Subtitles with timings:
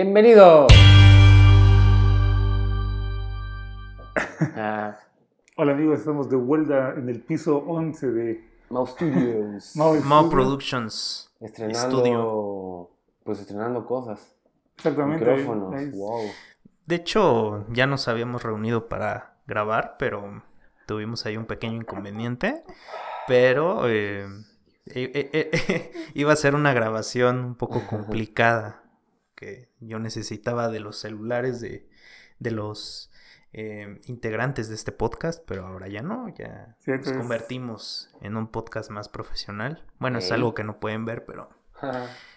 [0.00, 0.66] ¡Bienvenido!
[4.54, 4.94] Ah,
[5.56, 9.74] Hola amigos, estamos de vuelta en el piso 11 de Mau Studios.
[9.74, 10.28] Mau.
[10.28, 11.34] Productions.
[11.40, 11.96] estrenando.
[11.96, 12.90] Estudio.
[13.24, 14.34] Pues estrenando cosas.
[14.76, 15.24] Exactamente.
[15.24, 15.72] Micrófonos.
[15.74, 16.20] ahí- ahí- Wow.
[16.84, 20.42] De hecho, ya nos habíamos reunido para grabar, pero
[20.86, 22.64] tuvimos ahí un pequeño inconveniente.
[23.26, 24.26] Pero eh,
[24.88, 28.82] eh, eh, eh, iba a ser una grabación un poco complicada.
[29.36, 31.88] Que yo necesitaba de los celulares de,
[32.40, 33.12] de los
[33.52, 38.48] eh, integrantes de este podcast, pero ahora ya no, ya Sí, nos convertimos en un
[38.48, 39.84] podcast más profesional.
[39.98, 41.48] Bueno, es algo que no pueden ver, pero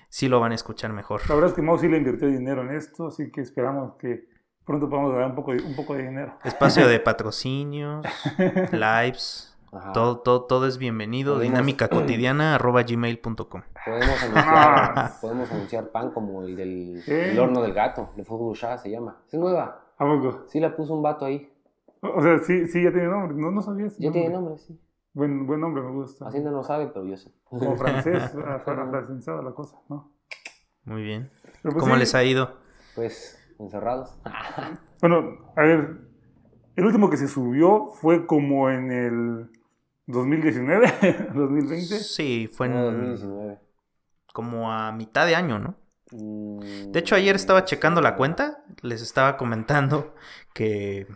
[0.09, 1.21] sí lo van a escuchar mejor.
[1.27, 4.29] La verdad es que Mau sí le invirtió dinero en esto, así que esperamos que
[4.65, 6.37] pronto podamos ganar un poco un poco de dinero.
[6.43, 8.05] Espacio de patrocinios,
[8.71, 9.91] lives, Ajá.
[9.93, 11.35] todo, todo, todo es bienvenido.
[11.35, 13.61] Podemos- Dinámica cotidiana arroba gmail.com.
[13.85, 18.09] Podemos anunciar, podemos anunciar pan como el del el horno del gato.
[18.15, 19.17] De fútbol ya se llama.
[19.31, 19.85] Es nueva.
[19.97, 20.43] ¿A poco?
[20.47, 21.51] Sí la puso un vato ahí.
[22.01, 23.35] O sea, sí, sí, ya tiene nombre.
[23.35, 24.79] No, no sabía ese Ya tiene nombre, sí.
[25.13, 26.27] Buen, buen nombre, me gusta.
[26.27, 27.31] Hacienda no sabe, pero yo sé.
[27.43, 30.11] Como francés, ah, fra- francesada la cosa, ¿no?
[30.85, 31.29] Muy bien.
[31.61, 32.55] Pues ¿Cómo sí, les ha ido?
[32.95, 34.17] Pues, encerrados.
[35.01, 35.97] Bueno, a ver,
[36.77, 39.49] el último que se subió fue como en el
[40.09, 41.85] 2019, 2020.
[41.99, 43.59] Sí, fue en, No, 2019.
[44.33, 45.75] como a mitad de año, ¿no?
[46.11, 50.15] Mm, De hecho, ayer estaba checando la cuenta, les estaba comentando
[50.53, 51.07] que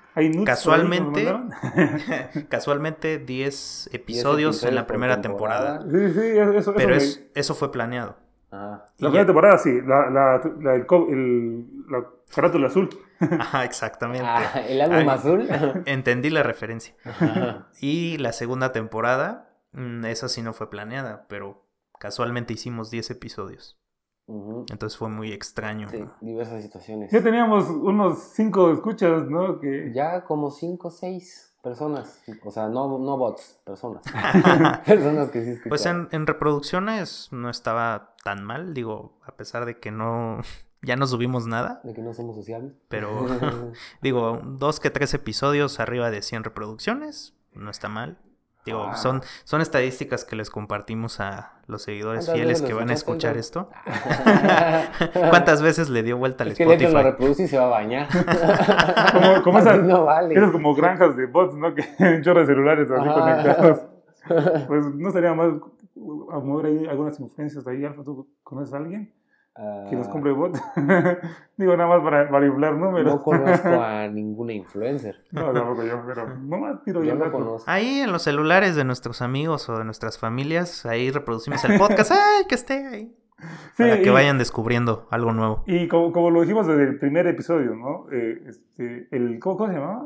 [0.45, 1.33] Casualmente-
[2.49, 7.55] casualmente 10 episodios en la primera temporada, Sí, sí, eso, eso pero me- es, eso
[7.55, 8.17] fue planeado.
[8.53, 8.85] Ajá.
[8.97, 12.89] La ya- primera temporada sí, la, la, la, el el- la carátula azul.
[13.19, 14.25] Ajá, exactamente.
[14.27, 15.07] Ah, el álbum Ay.
[15.09, 15.47] azul.
[15.85, 16.93] Entendí la referencia.
[17.03, 17.67] Ajá.
[17.81, 21.65] Y la segunda temporada, mm, esa sí no fue planeada, pero
[21.99, 23.79] casualmente hicimos 10 episodios.
[24.27, 25.89] Entonces fue muy extraño.
[25.89, 27.11] Sí, diversas situaciones.
[27.11, 29.59] Ya teníamos unos cinco escuchas, ¿no?
[29.59, 29.91] Que...
[29.93, 32.21] Ya como 5 o 6 personas.
[32.43, 34.03] O sea, no, no bots, personas.
[34.85, 35.69] personas que sí escuchan.
[35.69, 40.41] Pues en, en reproducciones no estaba tan mal, digo, a pesar de que no,
[40.83, 42.73] ya no subimos nada, De que no somos sociables.
[42.89, 43.25] pero
[44.01, 48.19] digo, dos que tres episodios arriba de 100 reproducciones, no está mal.
[48.65, 48.95] Digo, Ah.
[48.95, 53.35] son, son estadísticas que les compartimos a los seguidores ¿Cuántas fieles que van a escuchar
[53.37, 53.69] esto.
[55.29, 57.09] ¿Cuántas veces le dio vuelta al Es que Neto lo Spotify?
[57.11, 58.07] reproduce y se va a bañar.
[59.13, 60.33] Como, como esas, no vale.
[60.35, 61.73] esas como granjas de bots, ¿no?
[61.75, 63.19] Que un chorro de celulares así Ajá.
[63.19, 63.79] conectados.
[64.67, 65.61] Pues no estaría mal
[66.31, 68.03] a mover ahí algunas influencias de ahí, Alfa.
[68.03, 69.13] ¿Tú conoces a alguien
[69.89, 70.55] que nos Ah, compre bot?
[71.57, 73.13] Digo, nada más para, para inflar números.
[73.13, 75.23] No conozco a ninguna influencer.
[75.31, 77.69] No, tampoco yo, pero nomás tiro yo el no conozco.
[77.69, 82.11] Ahí en los celulares de nuestros amigos o de nuestras familias, ahí reproducimos el podcast.
[82.13, 83.15] ¡Ay, que esté ahí!
[83.75, 85.63] Sí, Para que y- vayan descubriendo algo nuevo.
[85.67, 88.07] Y como, como lo dijimos desde el primer episodio, ¿no?
[88.11, 90.05] Eh, este, el, ¿cómo, cómo se llamaba?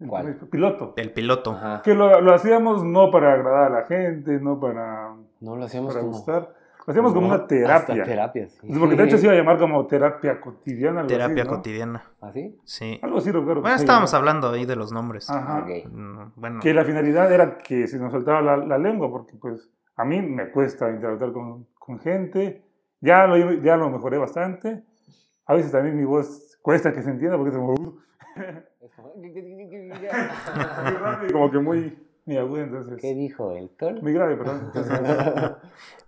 [0.00, 0.24] El ¿Cuál?
[0.34, 0.94] primer- Piloto.
[0.96, 1.52] El piloto.
[1.52, 1.82] Ajá.
[1.82, 5.92] Que lo, lo hacíamos no para agradar a la gente, no para, No lo hacíamos
[5.92, 6.16] para como.
[6.16, 6.54] gustar.
[6.90, 7.76] Hacíamos como una terapia.
[7.76, 8.66] Hasta terapia, sí.
[8.78, 11.00] Porque de hecho se iba a llamar como terapia cotidiana.
[11.00, 11.56] Algo Terapia así, ¿no?
[11.56, 12.02] cotidiana.
[12.20, 12.58] ¿Así?
[12.64, 12.98] Sí.
[13.02, 13.62] Algo así, recuerdo.
[13.62, 14.30] Bueno, estábamos llamaba.
[14.30, 15.30] hablando ahí de los nombres.
[15.30, 15.64] Ajá.
[15.90, 19.70] Mm, Bueno, Que la finalidad era que se nos soltara la, la lengua, porque pues
[19.96, 22.62] a mí me cuesta interactuar con, con gente.
[23.00, 24.82] Ya lo, ya lo mejoré bastante.
[25.46, 27.74] A veces también mi voz cuesta que se entienda porque es como,
[31.28, 31.98] y como que muy,
[32.30, 32.96] muy aguda, entonces.
[33.00, 34.02] ¿Qué dijo Héctor?
[34.02, 34.72] Muy grave, perdón.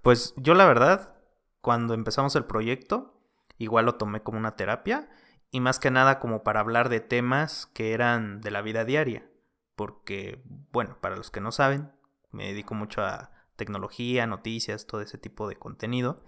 [0.03, 1.15] Pues yo la verdad,
[1.60, 3.15] cuando empezamos el proyecto,
[3.59, 5.09] igual lo tomé como una terapia
[5.53, 9.28] y más que nada como para hablar de temas que eran de la vida diaria.
[9.77, 11.93] Porque, bueno, para los que no saben,
[12.31, 16.25] me dedico mucho a tecnología, noticias, todo ese tipo de contenido.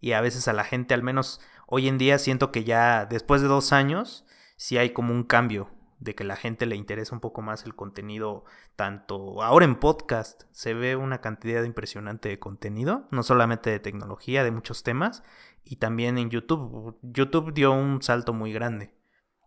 [0.00, 3.42] Y a veces a la gente, al menos hoy en día, siento que ya después
[3.42, 4.24] de dos años,
[4.56, 7.74] sí hay como un cambio de que la gente le interesa un poco más el
[7.74, 8.44] contenido,
[8.76, 14.44] tanto ahora en podcast se ve una cantidad impresionante de contenido, no solamente de tecnología,
[14.44, 15.22] de muchos temas,
[15.64, 16.96] y también en YouTube.
[17.02, 18.94] YouTube dio un salto muy grande.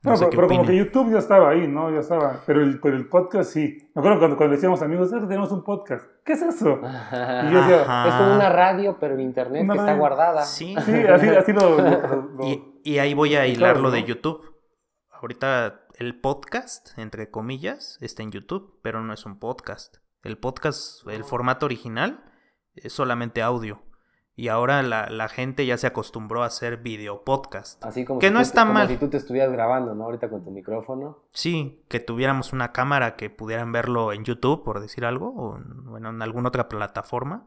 [0.04, 0.76] No, no, sé pero, qué pero como que.
[0.78, 1.92] YouTube ya estaba ahí, ¿no?
[1.92, 2.42] Ya estaba.
[2.48, 3.78] Pero el, pero el podcast sí.
[3.94, 6.04] Me acuerdo cuando, cuando decíamos amigos, "Ah, tenemos un podcast.
[6.26, 6.80] ¿Qué es eso?
[6.82, 7.82] Y yo decía.
[8.08, 10.42] Es como una radio, pero en internet Una que está guardada.
[10.44, 10.76] Sí.
[10.86, 11.78] Sí, así, así lo.
[11.78, 14.08] lo- lo- Y, y ahí voy a Claro, hilar lo de ¿no?
[14.08, 14.42] YouTube.
[15.12, 19.98] Ahorita el podcast, entre comillas, está en YouTube, pero no es un podcast.
[20.24, 22.24] El podcast, el formato original,
[22.74, 23.84] es solamente audio.
[24.36, 27.86] Y ahora la, la gente ya se acostumbró a hacer video podcast.
[27.86, 28.88] Así como Que si no tú- está como mal.
[28.88, 30.06] si tú te estuvieras grabando, ¿no?
[30.06, 31.20] Ahorita con tu micrófono.
[31.34, 35.86] Sí, que tuviéramos una cámara que pudieran verlo en YouTube, por decir algo, o en,
[35.86, 37.46] bueno, en alguna otra plataforma.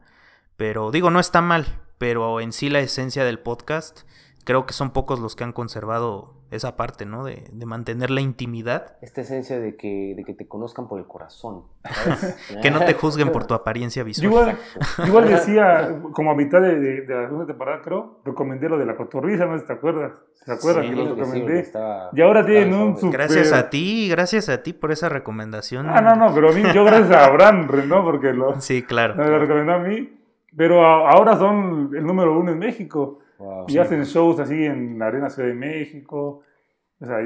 [0.55, 1.65] Pero digo, no está mal,
[1.97, 4.03] pero en sí la esencia del podcast
[4.45, 7.25] creo que son pocos los que han conservado esa parte, ¿no?
[7.25, 8.95] De, de mantener la intimidad.
[9.01, 11.63] Esta esencia de que, de que te conozcan por el corazón.
[11.83, 12.37] ¿sabes?
[12.61, 14.25] Que no te juzguen por tu apariencia visual.
[14.31, 14.57] igual,
[15.07, 18.85] igual decía, como a mitad de, de- de la segunda temporada, creo, recomendé lo de
[18.85, 20.13] la cotorriza, no sé si te acuerdas.
[20.45, 21.59] ¿Se acuerdan Sí, que lo que sí, recomendé?
[21.59, 25.89] estaba- Y ahora tienen un super- Gracias a ti, gracias a ti por esa recomendación.
[25.89, 28.03] Ah, no, no, pero a mí, yo gracias a Abraham, ¿no?
[28.03, 29.15] Porque lo, Sí, claro.
[29.15, 30.11] me lo recomendó a mí.
[30.55, 33.19] Pero a- ahora son el número uno en México.
[33.37, 33.65] Wow.
[33.67, 36.41] Y hacen shows así en la Arena Ciudad de México.
[36.99, 37.17] O sea,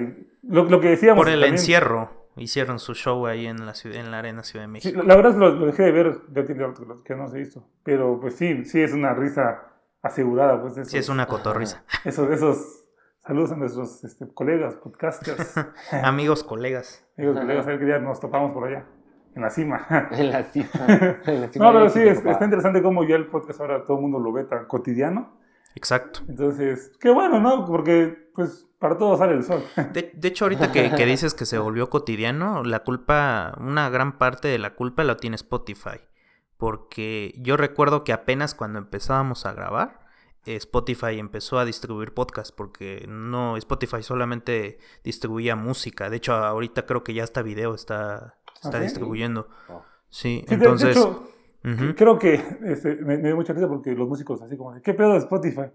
[0.44, 1.20] lo, lo que decíamos.
[1.22, 2.18] Por el también- encierro.
[2.36, 5.04] Hicieron su show ahí en la, ciudad, en la Arena Ciudad de Sí, México.
[5.06, 7.42] la verdad es que lo, lo dejé de ver, ya tiene rato que no se
[7.42, 7.68] hizo.
[7.84, 9.62] Pero pues sí, sí es una risa
[10.02, 10.62] asegurada.
[10.62, 11.84] Pues, esos, Sí, es una cotorriza.
[12.06, 12.86] esos, esos
[13.20, 15.54] saludos a nuestros este, colegas, podcasters.
[16.04, 17.06] Amigos, colegas.
[17.18, 18.86] Amigos, colegas, a ver que ya nos topamos por allá,
[19.36, 19.86] en la cima.
[20.12, 20.70] En la cima.
[21.26, 23.98] en la cima No, pero sí, es- está interesante cómo ya el podcast ahora todo
[23.98, 25.38] el mundo lo ve tan cotidiano.
[25.76, 26.22] Exacto.
[26.28, 27.66] Entonces, qué bueno, ¿no?
[27.66, 29.64] Porque pues para todos sale el sol.
[29.94, 34.18] De, de hecho, ahorita que, que dices que se volvió cotidiano, la culpa, una gran
[34.18, 36.00] parte de la culpa la tiene Spotify.
[36.58, 40.00] Porque yo recuerdo que apenas cuando empezábamos a grabar,
[40.46, 46.10] Spotify empezó a distribuir podcast, porque no, Spotify solamente distribuía música.
[46.10, 48.84] De hecho, ahorita creo que ya hasta video está, está ¿Ah, sí?
[48.88, 49.48] distribuyendo.
[49.70, 49.84] Oh.
[50.10, 50.96] Sí, de- entonces...
[50.96, 51.30] de hecho,
[51.96, 54.94] creo que este, me, me dio mucha risa porque los músicos así como, de, ¿qué
[54.94, 55.66] pedo de Spotify?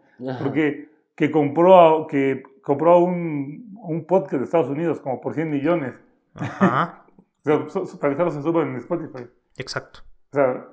[0.43, 5.51] Porque que compró, a- que compró un, un podcast de Estados Unidos como por 100
[5.51, 5.95] millones.
[6.35, 7.01] Ajá,
[7.47, 9.27] O sea, para que se en Spotify.
[9.59, 10.01] exacto.
[10.33, 10.67] O sea,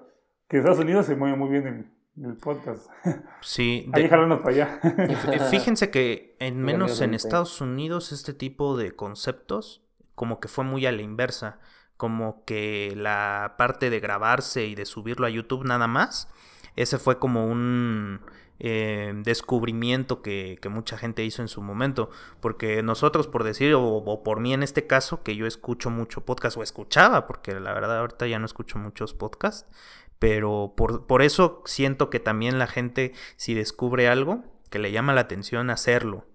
[0.48, 2.90] que Estados Unidos se mueve muy bien el, el podcast.
[3.42, 4.80] Sí, de- que jalarnos para allá.
[5.52, 9.84] Fíjense que en menos en Estados Unidos este tipo de conceptos
[10.16, 11.60] como que fue muy a la inversa,
[12.02, 16.30] como que la parte de grabarse y de subirlo a YouTube nada más,
[16.76, 18.22] ese fue como un
[18.58, 22.10] eh, descubrimiento que, mucha gente hizo en su momento,
[22.40, 26.26] porque nosotros por decir, o, o por mí en este caso, que yo escucho mucho
[26.26, 29.70] podcast o escuchaba, porque la verdad ahorita ya no escucho muchos podcasts,
[30.18, 35.14] pero por, por eso siento que también la gente, si descubre algo que le llama
[35.14, 36.26] la atención, hacerlo.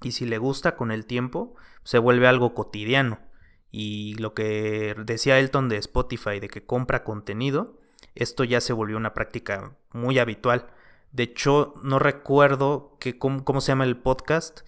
[0.00, 1.54] Y si le gusta con el tiempo,
[1.84, 3.18] se vuelve algo cotidiano.
[3.70, 7.76] Y lo que decía Elton de Spotify, de que compra contenido,
[8.14, 10.66] esto ya se volvió una práctica muy habitual.
[11.12, 14.60] De hecho, no recuerdo que, cómo, cómo se llama el podcast.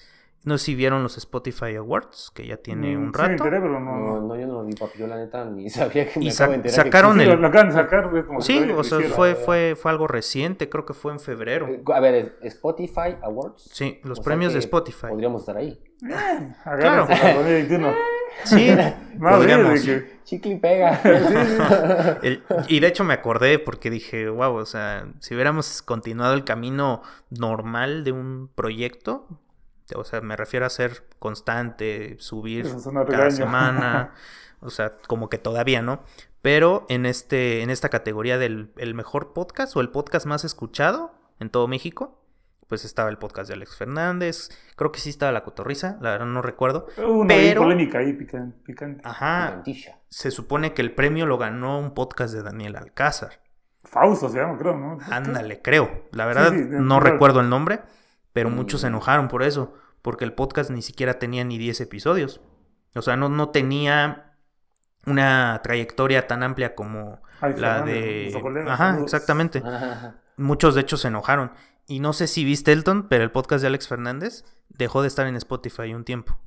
[0.45, 3.33] No sé si vieron los Spotify Awards, que ya tiene un Mm, Sí, me rato.
[3.45, 3.97] enteré, pero no.
[3.99, 4.99] No, no, yo no lo vi, papi.
[4.99, 6.63] Yo la neta ni sabía que me Y acabo sa- de enterar.
[6.77, 9.35] que sacaron Sí, el- lo, acaban de sacar, güey, como si Sí, o sea, fue,
[9.35, 11.67] fue, fue algo reciente, creo que fue en febrero.
[11.69, 13.69] Eh, A ver, Spotify Awards.
[13.73, 15.09] Sí, los O premios de Spotify.
[15.11, 15.79] Podríamos estar ahí.
[16.65, 17.93] Para 2021.
[18.45, 18.71] Sí,
[19.21, 19.81] podríamos.
[19.81, 21.01] que- Chicle y pega.
[22.23, 26.45] El- y de hecho me acordé porque dije, wow, o sea, si hubiéramos continuado el
[26.45, 29.27] camino normal de un proyecto,
[29.95, 34.13] o sea, me refiero a ser constante, subir a cada semana,
[34.61, 36.03] o sea, como que todavía no.
[36.43, 41.13] Pero en este, en esta categoría del el mejor podcast o el podcast más escuchado
[41.41, 42.21] en todo México,
[42.69, 46.27] pues estaba el podcast de Alex Fernández, creo que sí estaba La Cotorriza, la verdad
[46.27, 46.87] no recuerdo.
[46.99, 49.01] Hubo una Pero- polémica ahí pican- picante.
[49.05, 49.99] Ajá, Picantilla.
[50.09, 53.41] se supone que el premio lo ganó un podcast de Daniel Alcázar.
[53.85, 54.99] Fausto se llama, creo, ¿no?
[55.11, 56.05] Ándale, creo.
[56.13, 57.13] La verdad, sí, no claro.
[57.13, 57.81] recuerdo el nombre,
[58.35, 58.91] pero muchos se Mm.
[58.91, 62.43] enojaron por eso, porque el podcast ni siquiera tenía ni 10 episodios.
[62.95, 64.35] O sea, no, no tenía
[65.07, 67.49] una trayectoria tan amplia como la
[67.85, 68.65] Fernández, de...
[68.69, 69.63] Ajá, exactamente.
[70.37, 71.53] Muchos de hecho se enojaron.
[71.89, 75.27] Y no sé si viste Elton, pero el podcast de Alex Fernández dejó de estar
[75.27, 76.39] en Spotify un tiempo.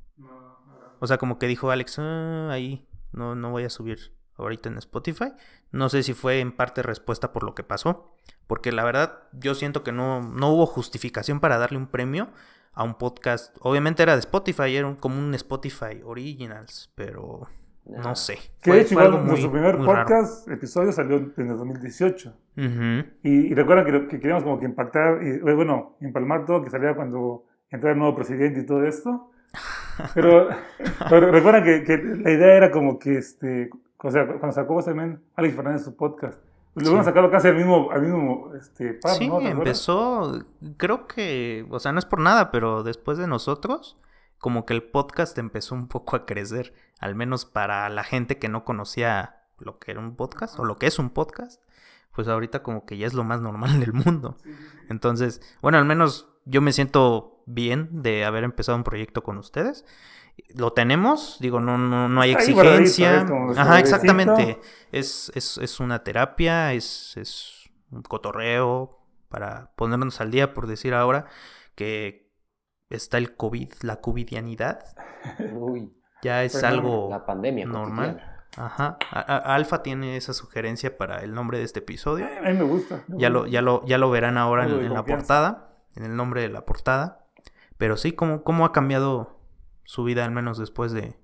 [1.00, 4.78] O sea, como que dijo Alex, "Ah, ahí no, no voy a subir ahorita en
[4.78, 5.32] Spotify.
[5.72, 8.14] No sé si fue en parte respuesta por lo que pasó.
[8.46, 12.28] Porque la verdad, yo siento que no, no hubo justificación para darle un premio
[12.72, 13.56] a un podcast.
[13.60, 17.48] Obviamente era de Spotify, era como un Spotify Originals, pero
[17.84, 18.36] no sé.
[18.62, 20.00] Que Fue- de hecho, fue igual, algo muy- nuestro primer muy raro.
[20.06, 22.32] podcast, episodio, salió en el 2018.
[22.56, 23.08] Ujú.
[23.22, 26.70] Y, y recuerdan que, que queríamos como que impactar, y, eh, bueno, empalmar todo, que
[26.70, 29.30] salía cuando entrara el nuevo presidente y todo esto.
[30.14, 30.48] Pero,
[31.10, 35.20] pero recuerdan que, que la idea era como que, este, o sea, cuando sacó también
[35.36, 36.40] Alex Fernández su podcast,
[36.74, 36.88] lo Sí.
[36.88, 39.38] iban a sacarlo casi al mismo, al mismo este, par, Sí, ¿no?
[39.42, 40.42] Empezó,
[40.78, 43.98] creo que, o sea, no es por nada, pero después de nosotros,
[44.42, 48.48] como que el podcast empezó un poco a crecer, al menos para la gente que
[48.48, 51.62] no conocía lo que era un podcast o lo que es un podcast,
[52.10, 54.38] pues ahorita como que ya es lo más normal del mundo.
[54.88, 59.84] Entonces, bueno, al menos yo me siento bien de haber empezado un proyecto con ustedes.
[60.56, 63.24] Lo tenemos, digo, no, no, no hay exigencia.
[63.56, 64.58] Ajá, exactamente.
[64.90, 70.94] Es, es, es una terapia, es, es un cotorreo para ponernos al día, por decir
[70.94, 71.26] ahora,
[71.76, 72.31] que
[72.94, 74.84] está el COVID, la covidianidad.
[75.54, 77.66] Uy, Ya es algo la pandemia.
[77.66, 78.10] normal.
[78.12, 78.46] cotidiana.
[78.56, 78.98] Ajá.
[79.10, 82.26] A- Alfa tiene esa sugerencia para el nombre de este episodio.
[82.26, 83.02] A mí me gusta.
[83.08, 83.52] me Ya lo, gusta.
[83.52, 87.26] ya lo, ya lo verán ahora en, la portada, en el nombre de la portada.
[87.78, 89.38] Pero sí, ¿cómo, cómo ha cambiado
[89.84, 91.16] su vida, al menos después de,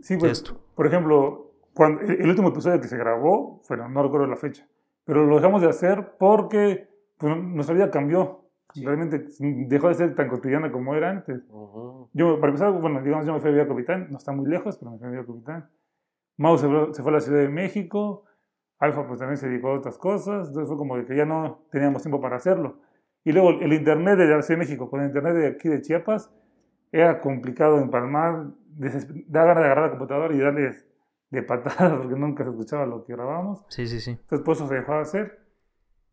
[0.00, 0.60] Sí, de pues, esto?
[0.76, 4.66] por ejemplo, cuando, el el último episodio que se grabó, bueno, no recuerdo la fecha,
[5.04, 8.47] pero lo dejamos de hacer porque pues, nuestra vida cambió.
[8.74, 11.42] Realmente dejó de ser tan cotidiana como era antes.
[11.48, 12.10] Ujú.
[12.12, 14.76] Yo, para empezar, bueno, digamos, yo me fui a Villa Capitán, no está muy lejos,
[14.78, 15.70] pero me fui a Villa Capitán.
[16.36, 18.24] Mau se fue, se fue a la Ciudad de México,
[18.78, 21.66] Alfa pues también se dedicó a otras cosas, entonces fue como de que ya no
[21.70, 22.80] teníamos tiempo para hacerlo.
[23.24, 25.82] Y luego el internet de la Ciudad de México con el internet de aquí de
[25.82, 26.30] Chiapas
[26.92, 28.46] era complicado empalmar,
[29.26, 30.72] da ganas de agarrar la computadora y darle
[31.30, 33.64] de patadas porque nunca se escuchaba lo que grabábamos.
[33.68, 34.12] Sí, sí, sí.
[34.12, 35.47] Entonces, por eso se dejó de hacer.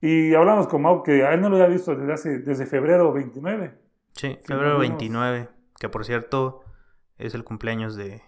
[0.02, 3.12] Y hablamos con Mau que a él no lo había visto desde, hace, desde febrero
[3.14, 3.74] 29.
[4.14, 4.98] Sí, febrero nos vimos.
[5.00, 5.50] 29,
[5.80, 6.62] que por cierto
[7.18, 8.22] es el cumpleaños de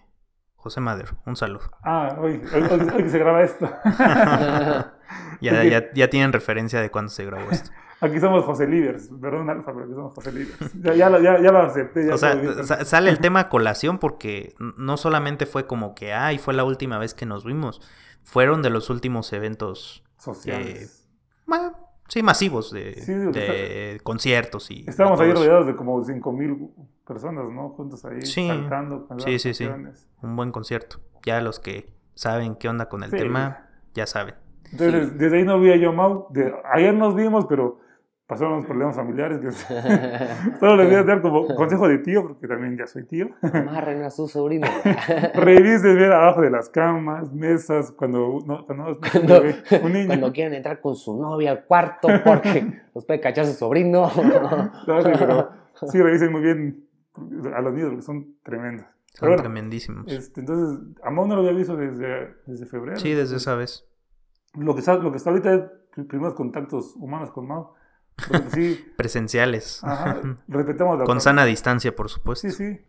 [0.56, 1.18] José Madero.
[1.26, 1.70] Un saludo.
[1.82, 3.70] Ah, hoy, hoy, hoy- hoy que se graba esto.
[5.40, 7.70] Ya, ya, ya tienen referencia de cuándo se grabó esto.
[8.00, 10.58] Aquí somos José Livers, perdón Alfa, pero aquí somos José Livers.
[10.82, 12.06] Ya, ya, ya, ya lo acepté.
[12.06, 16.38] Ya O sea, sale el tema a colación porque no solamente fue como que, ay,
[16.38, 17.80] fue la última vez que nos vimos.
[18.22, 21.07] Fueron de los últimos eventos, sociales.
[21.48, 21.72] Bueno,
[22.06, 24.84] sí, masivos de, Sí, conciertos y...
[24.86, 26.70] Estábamos ahí rodeados de como 5000
[27.06, 27.70] personas, ¿no?
[27.70, 28.48] Juntos ahí, Sí.
[29.08, 29.68] con Sí, sí, sí.
[30.22, 31.00] Un buen concierto.
[31.24, 34.34] Ya los que saben qué onda con el tema, ya saben.
[34.70, 36.26] Entonces, desde ahí no vi a yo Mau.
[36.30, 37.80] De, ayer nos vimos, pero
[38.28, 39.40] pasaron unos problemas familiares.
[39.40, 39.50] Que
[40.60, 43.30] solo les voy a dar como consejo de tío, porque también ya soy tío.
[43.42, 44.68] Amarren a su sobrino.
[45.34, 49.42] Revisen ver abajo de las camas, mesas, cuando no, cuando Cuando-
[49.82, 50.06] un niño.
[50.06, 54.10] Cuando quieren entrar con su novia al cuarto porque los puede cachar su sobrino.
[54.86, 55.48] No, sí, pero
[55.90, 56.84] sí, revisen muy bien
[57.54, 58.86] a los niños porque son tremendos.
[59.14, 60.04] Son bueno, tremendísimos.
[60.12, 62.98] este, entonces, a Mau no lo había visto desde, desde febrero.
[62.98, 63.84] Sí, desde esa vez.
[64.54, 65.60] Lo que, está, lo que está ahorita es
[65.96, 67.72] pr- primeros contactos humanos con Mau.
[68.28, 69.82] Porque sí, Presenciales.
[69.84, 71.04] ajá, respetamos la...
[71.04, 72.48] Con sana distancia, por supuesto.
[72.48, 72.80] Sí, sí.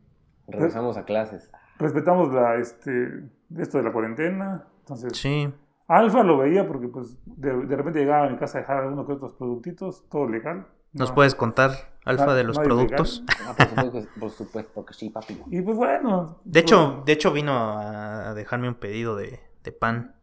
[0.48, 1.52] Regresamos a clases.
[1.78, 3.24] Respetamos la, este,
[3.58, 4.66] esto de la cuarentena.
[4.80, 5.54] Entonces, Sí.
[5.88, 9.08] Alfa lo veía porque pues de, de repente llegaba a mi casa a dejar algunos
[9.08, 10.68] que otros productitos, todo legal.
[10.94, 11.16] ¿Nos No.
[11.16, 11.72] puedes contar,
[12.06, 13.24] Alfa, de los no productos?
[13.48, 15.42] Ah, por supuesto, que- por supuesto que sí, papi.
[15.50, 16.42] Y pues bueno.
[16.46, 20.16] De hecho, de hecho vino a dejarme un pedido de, de pan.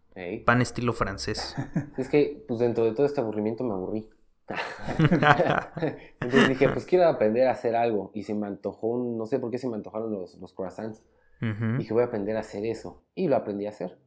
[0.46, 1.54] Pan estilo francés.
[1.98, 4.08] Es que, pues dentro de todo este aburrimiento me aburrí.
[6.20, 8.10] Entonces dije, pues quiero aprender a hacer algo.
[8.14, 11.02] Y se me antojó, un- no sé por qué se me antojaron los, los croissants.
[11.42, 11.78] Ujú.
[11.78, 13.02] Dije, voy a aprender a hacer eso.
[13.14, 13.98] Y lo aprendí a hacer.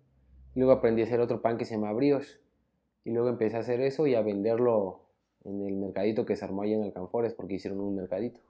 [0.56, 2.40] Luego aprendí a hacer otro pan que se llama brioche.
[3.04, 5.09] Y luego empecé a hacer eso y a venderlo
[5.46, 8.42] en el mercadito que se armó allá en Alcanfores porque hicieron un mercadito.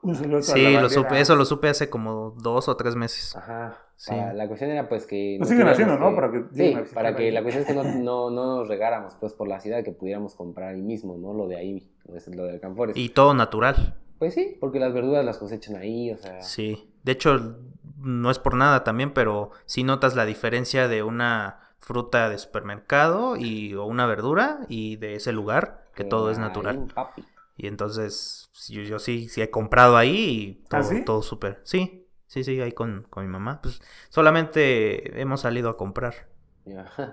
[0.42, 3.36] Sí, lo supe, eso lo supe hace como dos o tres meses.
[3.36, 3.78] Ajá.
[3.96, 4.12] Sí.
[4.12, 5.38] para- la cuestión era pues que...
[5.40, 6.16] Lo siguen haciendo, ¿no?
[6.16, 7.32] Para que sí, para que ahí.
[7.32, 10.36] la cuestión es que no, no, no nos regáramos pues por la ciudad, que pudiéramos
[10.36, 11.34] comprar ahí mismo, ¿no?
[11.34, 11.92] Lo de ahí,
[12.34, 12.96] lo de Alcanfores.
[12.98, 13.96] Y todo natural.
[14.18, 16.42] Pues sí, porque las verduras las cosechan ahí, o sea...
[16.42, 16.90] Sí.
[17.04, 17.58] De hecho,
[17.98, 23.36] no es por nada también, pero sí notas la diferencia de una fruta de supermercado
[23.38, 26.88] y o una verdura y de ese lugar que todo es natural.
[26.94, 27.26] papi.
[27.58, 31.04] Y entonces yo, yo sí, sí he comprado ahí y todo, ¿Ah, sí?
[31.04, 31.62] todo súper.
[31.66, 33.62] Sí, sí, sí, ahí con, con mi mamá.
[33.62, 36.30] Pues solamente hemos salido a comprar.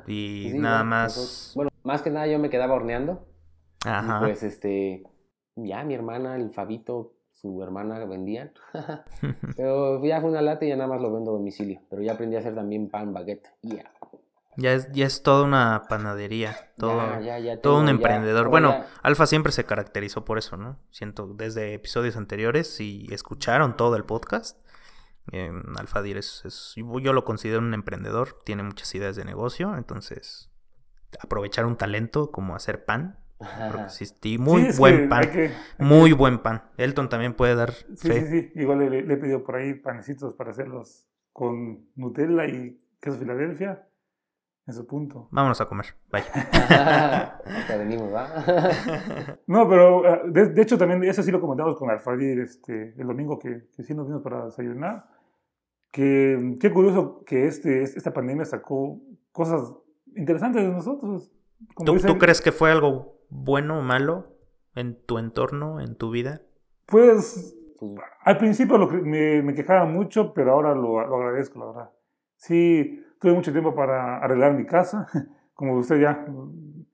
[0.06, 1.52] Y Sí, nada bueno, más.
[1.54, 3.26] bueno, más que nada yo me quedaba horneando.
[3.84, 4.18] Ajá.
[4.18, 5.02] Y pues este,
[5.56, 8.52] ya mi hermana, el Fabito, su hermana vendían.
[9.56, 11.80] Pero ya fue una lata y ya nada más lo vendo a domicilio.
[11.90, 13.48] Pero ya aprendí a hacer también pan baguette.
[13.62, 13.92] Ya.
[14.58, 16.56] Ya es, ya es toda una panadería.
[16.78, 18.48] Todo, Ya, ya, ya todo un tengo, emprendedor.
[18.48, 20.78] Bueno, Alfa siempre se caracterizó por eso, ¿no?
[20.90, 24.58] Siento, desde episodios anteriores, si escucharon todo el podcast,
[25.32, 29.76] eh, Alfa Dir es, es- yo lo considero un emprendedor, tiene muchas ideas de negocio,
[29.76, 30.50] entonces
[31.20, 33.18] aprovechar un talento como hacer pan,
[33.88, 34.06] sí,
[34.38, 36.64] muy Sí, buen que pan, que- muy buen pan.
[36.78, 38.20] Elton también puede dar Sí, fe.
[38.26, 38.52] sí, sí.
[38.54, 43.86] Igual le, le he pedido por ahí panecitos para hacerlos con Nutella y queso Filadelfia.
[44.66, 45.28] En su punto.
[45.30, 46.26] Vámonos a comer, vaya.
[47.78, 48.28] Venimos, ¿va?
[49.46, 53.06] No, pero eh, de, de hecho también eso sí lo comentamos con Alfadir este, el
[53.06, 55.06] domingo que, que sí nos vimos para desayunar.
[55.92, 59.72] Que qué curioso que este, esta pandemia sacó cosas
[60.16, 61.30] interesantes de nosotros.
[61.74, 64.36] Como ¿Tú, dice tú crees que fue algo bueno o malo
[64.74, 66.42] en tu entorno, en tu vida?
[66.86, 71.66] Pues Pues, Al principio lo me, me quejaba mucho, pero ahora lo, lo agradezco, la
[71.66, 71.90] verdad.
[72.36, 75.06] Sí, tuve mucho tiempo para arreglar mi casa.
[75.54, 76.26] Como usted ya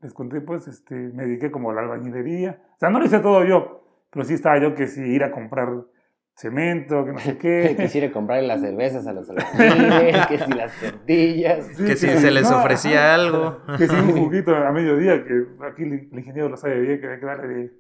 [0.01, 2.61] les conté, pues este, me dediqué como a la albañilería.
[2.77, 5.33] O sea, no lo hice todo yo, pero sí estaba yo que sí ir a
[5.33, 5.69] comprar
[6.37, 7.75] cemento, que no sé qué.
[7.81, 11.67] Quisiera comprar las cervezas a los albañiles, que si las tortillas.
[11.75, 13.63] Sí, que si se les no, ofrecía algo.
[13.77, 17.09] Que si un juguito a mediodía, que aquí el, el ingeniero lo sabe bien, que
[17.09, 17.73] hay que darle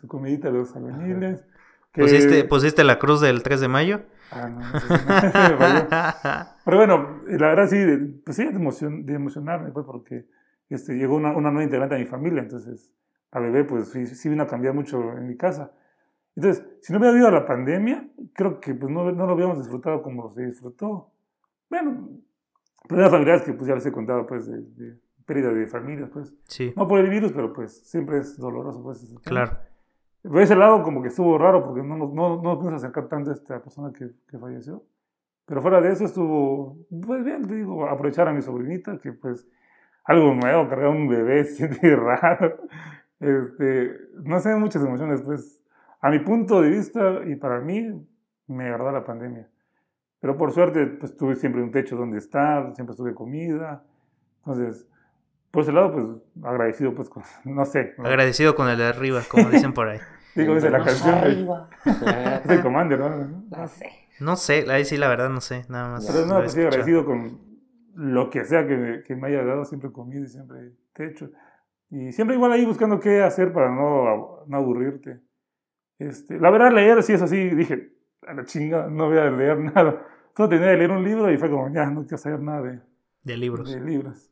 [0.00, 1.44] su comidita a los albañiles.
[1.92, 2.02] Que...
[2.02, 4.02] ¿Pusiste, ¿Pusiste la cruz del 3 de mayo?
[4.30, 4.60] Ah, no,
[5.58, 5.88] falló.
[6.64, 10.26] Pero bueno, la verdad sí, de- pues sí, de, emocion- de emocionarme, pues, porque
[10.70, 12.92] este, llegó una, una nueva integrante a mi familia, entonces
[13.30, 15.72] a bebé, pues sí, sí vino a cambiar mucho en mi casa.
[16.36, 20.02] Entonces, si no hubiera habido la pandemia, creo que pues no, no lo habíamos disfrutado
[20.02, 21.10] como se disfrutó.
[21.70, 22.08] Bueno,
[22.88, 26.32] problemas familiares que pues ya les he contado, pues, de, de pérdida de familias, pues.
[26.48, 29.00] Sí, No por el virus, pero pues siempre es doloroso, pues.
[29.22, 29.60] tema.
[30.24, 33.30] Por ese lado, como que estuvo raro porque no no, no nos pudimos acercar tanto
[33.30, 34.82] a esta persona que, que falleció.
[35.46, 39.46] Pero fuera de eso estuvo, pues bien, te digo, aprovechar a mi sobrinita, que pues
[40.04, 42.56] algo nuevo, cargar un bebé, siente raro.
[43.20, 43.90] Este,
[44.22, 45.60] no sé, muchas emociones, pues.
[46.00, 48.06] A mi punto de vista y para mí,
[48.46, 49.48] me agradó la pandemia.
[50.20, 53.84] Pero por suerte, pues tuve siempre un techo donde estar, siempre tuve comida.
[54.38, 54.86] Entonces,
[55.54, 57.94] por ese lado, pues agradecido, pues, con- no sé.
[57.96, 58.04] ¿no?
[58.06, 59.98] Agradecido con el de arriba, como dicen por ahí.
[60.34, 61.14] Digo, dice la canción.
[61.14, 61.68] de- arriba.
[62.44, 63.44] Es el Commander, ¿no?
[63.56, 63.90] No sé.
[64.20, 66.06] No sé, ahí sí la verdad no sé, nada más.
[66.06, 67.38] Pero no, pues sí, agradecido con
[67.94, 71.30] lo que sea que me, que me haya dado, siempre comida y siempre techo.
[71.90, 75.20] Y siempre igual ahí buscando qué hacer para no, no aburrirte.
[75.98, 77.92] Este, la verdad, leer, sí es así, dije,
[78.26, 80.04] a la chinga, no voy a leer nada.
[80.36, 82.80] Solo tenía que leer un libro y fue como, ya, no quiero saber nada de,
[83.22, 83.70] De libros.
[83.72, 84.30] de libros.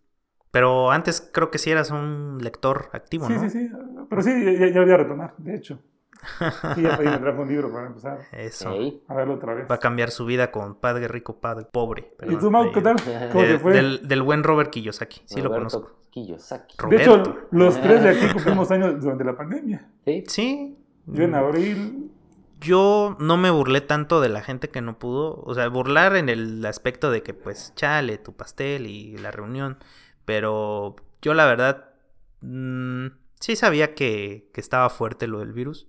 [0.53, 3.41] Pero antes creo que sí eras un lector activo, Sí, ¿no?
[3.41, 3.71] sí, sí.
[4.09, 4.31] Pero sí,
[4.61, 5.81] ya, ya voy a retomar, de hecho.
[6.77, 8.73] Sí, ya pedí me trajo un libro para empezar Eso.
[9.09, 9.67] A verlo otra vez.
[9.69, 12.15] Va a cambiar su vida con Padre Rico, Padre Pobre.
[12.29, 12.97] ¿Y tú, Mau, qué Eh, tal?
[13.33, 13.73] ¿Cómo eh, te fue?
[13.73, 15.23] del, del buen Robert Kiyosaki.
[15.25, 15.91] Sí lo conozco.
[16.11, 16.77] Kiyosaki.
[16.91, 19.89] De hecho, los tres de aquí cumplimos años durante la pandemia.
[20.05, 20.25] Sí.
[20.29, 20.79] Sí.
[21.07, 22.13] Yo en abril,
[22.61, 25.43] Yo no me burlé tanto de la gente que no pudo.
[25.45, 29.79] O sea, burlar en el aspecto de que, pues, chale, tu pastel y la reunión.
[30.25, 31.95] Pero yo, la verdad,
[32.41, 33.07] mm,
[33.41, 35.89] sí sabía que, que estaba fuerte lo del virus.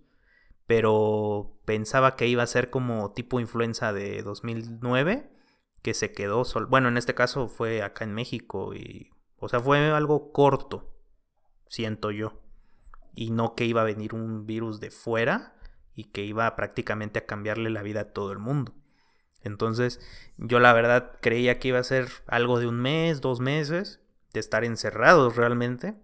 [0.68, 5.30] Pero pensaba que iba a ser como tipo influenza de 2009.
[5.82, 6.66] Que se quedó sol.
[6.68, 8.74] Bueno, en este caso fue acá en México.
[8.74, 9.12] Y.
[9.38, 10.96] O sea, fue algo corto.
[11.68, 12.42] Siento yo.
[13.16, 15.54] Y no que iba a venir un virus de fuera
[15.96, 18.74] y que iba prácticamente a cambiarle la vida a todo el mundo.
[19.42, 20.00] Entonces,
[20.38, 24.00] yo la verdad creía que iba a ser algo de un mes, dos meses,
[24.34, 25.96] de estar encerrados realmente.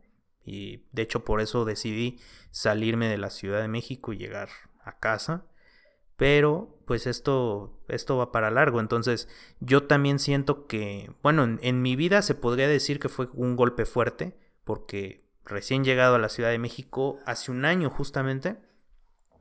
[0.46, 2.20] Y de hecho por eso decidí
[2.52, 4.50] salirme de la Ciudad de México y llegar
[4.84, 5.46] a casa.
[6.16, 8.80] Pero pues esto, esto va para largo.
[8.80, 9.28] Entonces
[9.60, 13.56] yo también siento que, bueno, en, en mi vida se podría decir que fue un
[13.56, 14.38] golpe fuerte.
[14.64, 18.58] Porque recién llegado a la Ciudad de México hace un año justamente.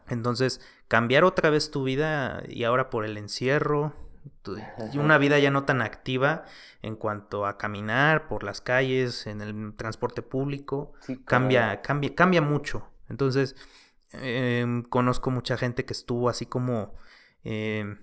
[0.09, 3.94] Entonces, cambiar otra vez tu vida y ahora por el encierro,
[4.94, 6.44] una vida ya no tan activa
[6.82, 11.82] en cuanto a caminar por las calles, en el transporte público, Sí, cambia, claro.
[11.82, 12.88] cambia, cambia mucho.
[13.08, 13.56] Entonces,
[14.12, 16.94] em, conozco mucha gente que estuvo así como,
[17.42, 17.98] em,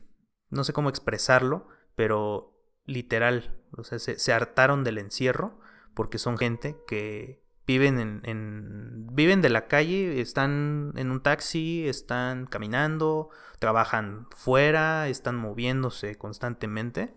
[0.49, 2.53] no sé cómo expresarlo, pero
[2.85, 5.59] literal, o sea, se, se hartaron del encierro
[5.93, 11.87] porque son gente que viven en, en- viven de la calle, están en un taxi,
[11.87, 17.13] están caminando, trabajan fuera, están moviéndose constantemente.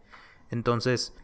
[0.50, 1.14] Entonces,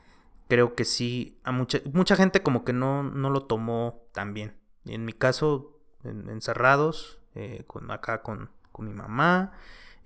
[0.48, 4.54] creo que sí, a mucha, mucha gente como que no, no lo tomó tan bien.
[4.84, 9.52] En mi caso, en- encerrados, eh, acá con, con mi mamá,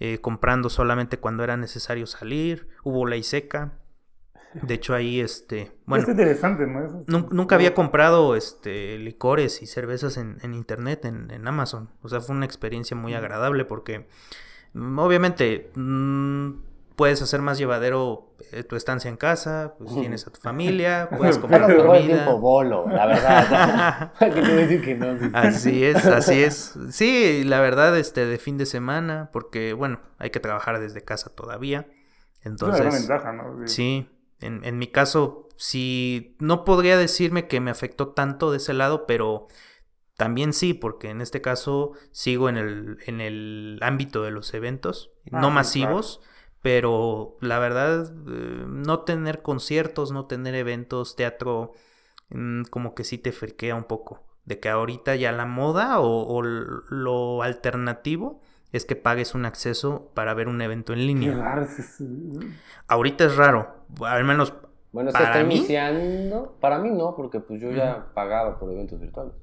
[0.00, 3.72] eh, comprando solamente cuando era necesario salir, hubo ley seca.
[4.54, 7.04] De hecho, ahí, este, bueno, es interesante, ¿no?
[7.30, 11.90] Nunca había comprado este licores y cervezas en, en internet, en, en Amazon.
[12.02, 14.08] O sea, fue una experiencia muy agradable porque
[14.72, 16.50] mm, obviamente mm,
[16.96, 21.36] puedes hacer más llevadero eh, tu estancia en casa, pues tienes a tu familia, puedes
[21.38, 22.16] comprar Bueno, mejor el comida.
[22.24, 24.12] tiempo bolo, la verdad.
[24.18, 25.18] ¿Para qué te voy a decir que no?
[25.18, 25.30] Sí.
[25.34, 26.74] Así es, así es.
[26.90, 31.28] Sí, la verdad, este, de fin de semana, porque bueno, hay que trabajar desde casa
[31.34, 31.80] todavía.
[32.40, 33.56] Es una Entonces, ventaja, ¿no?
[33.56, 34.08] De- Sí,
[34.40, 39.06] en, en mi caso, sí, no podría decirme que me afectó tanto de ese lado,
[39.06, 39.48] pero
[40.16, 45.12] también sí, porque en este caso sigo en el, en el ámbito de los eventos,
[45.32, 46.20] Ah, no sí, masivos,
[46.62, 51.72] pero la verdad, eh, no tener conciertos, no tener eventos, teatro,
[52.30, 54.22] mm, como que sí te friquea un poco.
[54.44, 58.40] De que ahorita ya la moda o, o lo alternativo
[58.72, 61.34] es que pagues un acceso para ver un evento en Qué línea.
[61.34, 62.04] raro es eso.
[62.86, 64.52] Ahorita es raro, al menos
[64.92, 66.56] Bueno, se Para está mí- iniciando.
[66.60, 69.34] Para mí no, porque pues yo ya pagaba por eventos virtuales.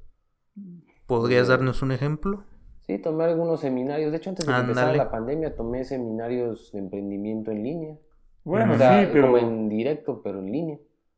[1.06, 1.52] podrías Ujú.
[1.52, 2.44] darnos un ejemplo.
[2.82, 4.12] Sí, tomé algunos seminarios.
[4.12, 7.96] De hecho, antes de que empezara la pandemia, tomé seminarios de emprendimiento en línea.
[8.44, 9.26] Bueno, o sea, sí, pero...
[9.32, 10.78] como en directo, pero en línea.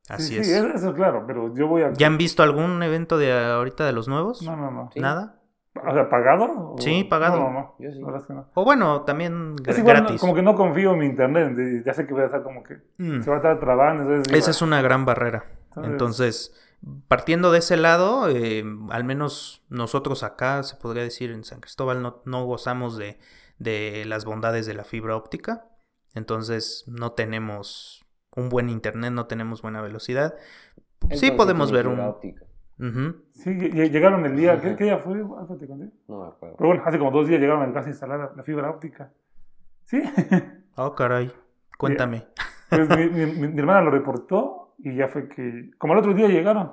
[0.09, 0.47] Así sí, es.
[0.47, 1.91] sí, eso, eso claro, pero yo voy a...
[1.93, 4.41] ¿Ya han visto algún evento de ahorita de los nuevos?
[4.43, 4.89] No, no, no.
[4.93, 5.01] Sí.
[5.01, 5.41] ¿Nada?
[5.85, 6.45] O sea, ¿pagado?
[6.73, 7.37] O- Sí, pagado.
[7.39, 7.75] No, no, no.
[7.79, 7.99] Yo sí.
[8.29, 8.47] No.
[8.53, 10.19] O bueno, también Es igual, gratis.
[10.21, 11.83] como que no confío en mi internet.
[11.85, 13.21] Ya sé que voy a estar como que Mm.
[13.21, 14.03] se va a estar trabando.
[14.03, 15.45] Entonces, Esa es una gran barrera.
[15.75, 16.53] Entonces- Entonces,
[17.07, 22.01] partiendo de ese lado, eh, al menos nosotros acá, se podría decir en San Cristóbal,
[22.01, 23.19] no, no gozamos de,
[23.59, 25.65] de las bondades de la fibra óptica.
[26.15, 30.35] Entonces, no tenemos un buen internet, no tenemos buena velocidad.
[31.11, 31.99] sí podemos ver un...
[31.99, 32.43] óptica.
[32.79, 33.15] Ujú.
[33.31, 34.59] Sí, lle- lle- llegaron el día.
[34.61, 35.19] ¿Qué, qué día fue?
[35.19, 35.89] Alfa, te conté.
[36.07, 36.55] No me acuerdo.
[36.57, 38.69] Pero bueno, hace como dos días llegaron a mi casa a instalar la, la fibra
[38.69, 39.11] óptica.
[39.85, 40.01] Sí.
[40.79, 41.31] Oh, caray.
[41.79, 42.27] Cuéntame.
[42.69, 45.71] Pues mi, mi- mi- mi hermana lo reportó y ya fue que.
[45.79, 46.71] Como el otro día llegaron,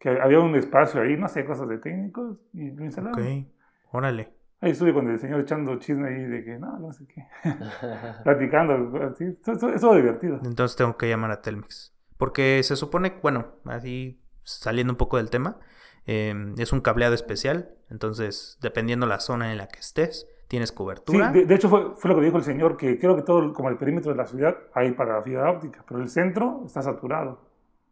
[0.00, 3.20] que había un espacio ahí, no sé, cosas de técnicos, y lo instalaron.
[3.22, 3.46] Ok,
[3.92, 4.32] órale.
[4.60, 7.22] Ahí estuve con el señor echando chisme ahí de que no, no sé qué.
[8.24, 9.24] Platicando, así.
[9.40, 10.40] Eso, eso, eso divertido.
[10.44, 11.94] Entonces tengo que llamar a Telmex.
[12.16, 15.58] Porque se supone, bueno, así saliendo un poco del tema,
[16.06, 17.70] eh, es un cableado especial.
[17.90, 21.32] Entonces, dependiendo la zona en la que estés, tienes Sí, cobertura.
[21.32, 23.52] de, de hecho fue, fue lo que dijo el señor, que creo que todo, el-
[23.52, 26.82] como el perímetro de la ciudad, hay para la fibra óptica, pero el centro está
[26.82, 27.40] saturado.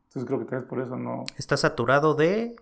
[0.08, 1.24] Entonces creo que tal vez por eso no...
[1.38, 2.54] Está saturado de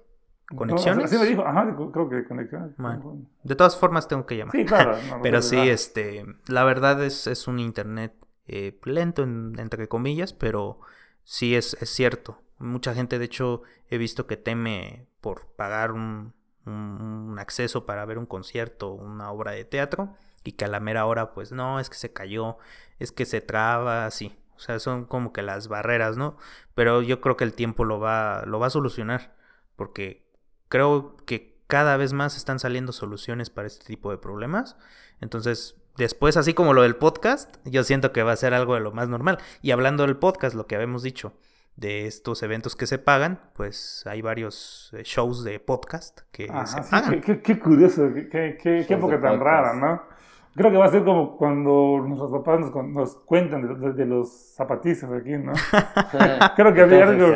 [0.54, 0.98] conexiones.
[0.98, 2.70] No, así me dijo, ajá, creo que conexiones.
[2.76, 3.18] Bueno.
[3.42, 4.52] De todas formas, tengo que llamar.
[4.54, 4.96] Sí, claro.
[5.08, 8.14] no, Pero sí, este, la verdad es, es un internet
[8.46, 10.78] eh, lento, en- entre comillas, pero
[11.24, 12.38] sí es, es cierto.
[12.60, 16.34] Mucha gente, de hecho, he visto que teme por pagar un,
[17.38, 21.32] acceso para ver un concierto, una obra de teatro, y que a la mera hora,
[21.32, 22.58] pues no, es que se cayó,
[22.98, 24.38] es que se traba, así.
[24.56, 26.36] O sea, son como que las barreras, ¿no?
[26.74, 29.34] Pero yo creo que el tiempo lo va, lo va a solucionar,
[29.74, 30.26] porque
[30.68, 34.76] creo que cada vez más están saliendo soluciones para este tipo de problemas.
[35.22, 38.80] Entonces, después, así como lo del podcast, yo siento que va a ser algo de
[38.80, 39.38] lo más normal.
[39.62, 41.32] Y hablando del podcast, lo que habíamos dicho,
[41.76, 46.66] de estos eventos que se pagan, pues hay varios eh, shows de podcast que Ajá,
[46.66, 47.10] se sí, pagan.
[47.12, 49.42] qué, qué- qué curioso, qué, qué- qué- época tan podcast.
[49.42, 50.02] rara, ¿no?
[50.54, 54.04] Creo que va a ser como cuando nuestros papás nos, nos cuentan de, de- de
[54.04, 55.52] los zapatistas aquí, ¿no?
[56.56, 57.32] Creo que había algo-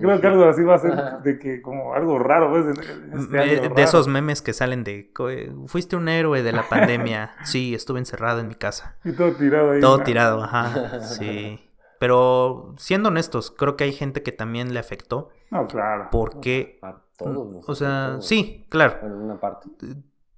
[0.00, 0.92] Creo que algo así va a ser,
[1.24, 2.96] de que como algo raro, pues, este
[3.28, 3.74] de raro.
[3.76, 7.32] esos memes que salen de eh, fuiste un héroe de la pandemia.
[7.44, 8.96] Sí, estuve encerrado en mi casa.
[9.04, 9.80] Y todo tirado ahí.
[9.80, 10.04] Todo ¿no?
[10.04, 11.00] tirado, ajá.
[11.00, 11.69] Sí.
[12.00, 16.08] Pero siendo honestos, creo que hay gente que también le afectó No, claro.
[16.10, 19.68] porque, A todos o sea, sí, claro, Bueno, en una parte.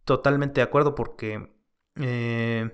[0.05, 1.51] totalmente de acuerdo porque
[1.97, 2.71] eh,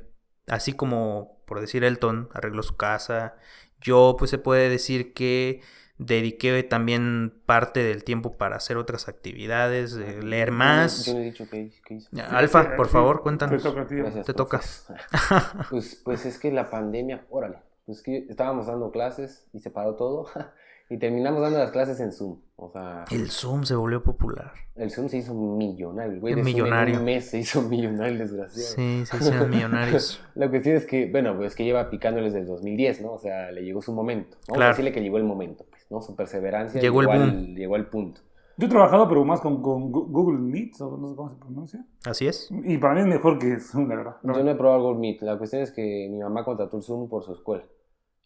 [0.47, 3.37] así como por decir Elton arregló su casa,
[3.81, 5.63] yo pues se puede decir que
[5.99, 11.07] dediqué también parte del tiempo para hacer otras actividades, de leer más.
[11.07, 12.23] Yo no he dicho qué, qué hice.
[12.23, 13.63] Alfa, por favor, Te cuéntanos.
[13.63, 13.97] toca a ti.
[13.97, 14.61] Gracias, Te toca.
[15.71, 19.95] Pues, pues es que la pandemia, órale, pues que estábamos dando clases y se paró
[19.97, 20.27] todo
[20.91, 22.37] y terminamos dando las clases en Zoom.
[22.57, 24.53] O sea, El Zoom se volvió popular.
[24.77, 26.13] el Zoom se hizo millonario.
[26.13, 26.95] El güey El millonario.
[26.95, 28.69] En un mes se hizo millonario, el desgraciado.
[28.75, 30.21] Sí, se hicieron millonarios.
[30.35, 33.13] La cuestión es que, bueno, pues que lleva picándoles desde 2010, ¿no?
[33.15, 34.37] O sea, le llegó su momento.
[34.49, 34.65] Vamos Claro.
[34.65, 36.03] a decirle que llegó el momento, pues, ¿no?
[36.03, 38.21] Su perseverancia Llegó el al- llegó al punto.
[38.61, 41.87] Yo he trabajado, pero más con, con Google Meet, o no sé cómo se pronuncia.
[42.05, 42.49] Así es.
[42.51, 44.17] Y para mí es mejor que Zoom, la verdad.
[44.25, 45.23] Yo no he probado Google Meet.
[45.23, 47.63] La cuestión es que mi mamá contrató el Zoom por su escuela.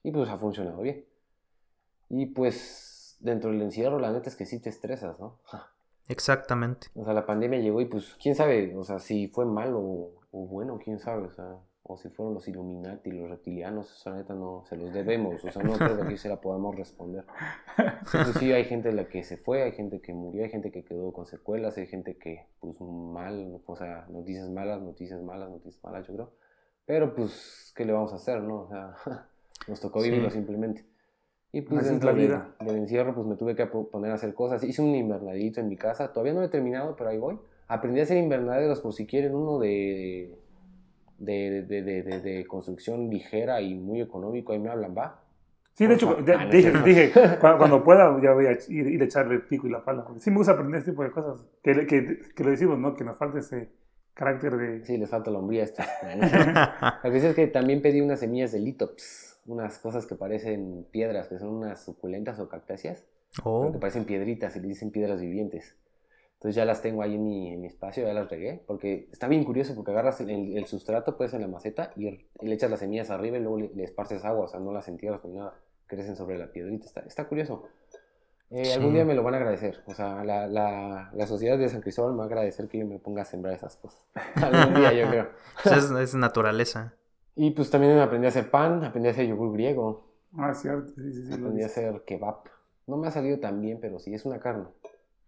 [0.03, 1.05] Y pues ha funcionado bien.
[2.09, 5.39] Y pues dentro del encierro, la neta es que sí te estresas, ¿no?
[6.09, 6.89] Exactamente.
[6.95, 10.15] O sea, la pandemia llegó y pues, quién sabe, o sea, si fue malo o,
[10.33, 14.13] o bueno, quién sabe, o sea, o si fueron los Illuminati, los reptilianos, o sea,
[14.13, 16.77] la neta no se los debemos, o sea, no creo que aquí se la podamos
[16.77, 17.25] responder.
[18.15, 21.13] Inclusive hay gente la que se fue, hay gente que murió, hay gente que quedó
[21.13, 26.07] con secuelas, hay gente que, pues, mal, o sea, noticias malas, noticias malas, noticias malas,
[26.07, 26.33] yo creo.
[26.85, 28.63] Pero pues, ¿qué le vamos a hacer, no?
[28.63, 28.95] O sea,
[29.69, 30.11] nos tocó Sí.
[30.11, 30.85] vivirlo simplemente.
[31.53, 32.55] Y pues Así dentro la del- vida.
[32.61, 34.63] del encierro pues me tuve que po- poner a hacer cosas.
[34.65, 36.13] Hice un invernadito en mi casa.
[36.13, 37.39] Todavía no lo he terminado, pero ahí voy.
[37.69, 40.35] Aprendí a hacer invernaderos por si quieren uno de,
[41.19, 44.53] de, de, de, de- de construcción ligera y muy económico.
[44.53, 45.19] Ahí me hablan, va.
[45.75, 49.05] Sí, de hecho, Ah, dije, dije cuando, cuando pueda ya voy a ir, ir a
[49.05, 50.07] echarle el pico y la pala.
[50.19, 51.47] sí me gusta aprender este tipo de cosas.
[51.63, 52.95] Que, que, que lo decimos, ¿no?
[52.95, 53.71] Que nos falta ese
[54.15, 54.85] carácter de...
[54.85, 55.87] Sí, les falta la hombría esta.
[57.03, 59.32] La cuestión es que también pedí unas semillas de litops.
[59.47, 63.05] Unas cosas que parecen piedras, que son unas suculentas o cactáceas.
[63.45, 65.75] Oh, que parecen piedritas y le dicen piedras vivientes.
[66.35, 69.29] Entonces ya las tengo ahí en mi, en mi espacio, ya las regué, porque está
[69.29, 72.11] bien curioso porque agarras el, el sustrato pues en la maceta y,
[72.43, 74.89] le echas las semillas arriba y luego le, le esparces agua, o sea, no las
[74.89, 75.55] entierras ni nada,
[75.87, 77.69] crecen sobre la piedrita, está, está curioso.
[78.51, 78.95] Eh, Algún Sí.
[78.97, 79.83] día me lo van a agradecer.
[79.87, 82.87] O sea, la, la, la sociedad de San Cristóbal me va a agradecer que yo
[82.87, 84.05] me ponga a sembrar esas cosas.
[84.35, 85.29] Algún día, yo creo.
[85.65, 86.93] Es, es naturaleza.
[87.37, 90.05] Y pues también aprendí a hacer pan, aprendí a hacer yogur griego,
[90.37, 91.33] Ah, cierto, sí, sí, sí.
[91.33, 92.37] aprendí a hacer kebab.
[92.87, 94.65] No me ha salido tan bien, pero sí, es una carne.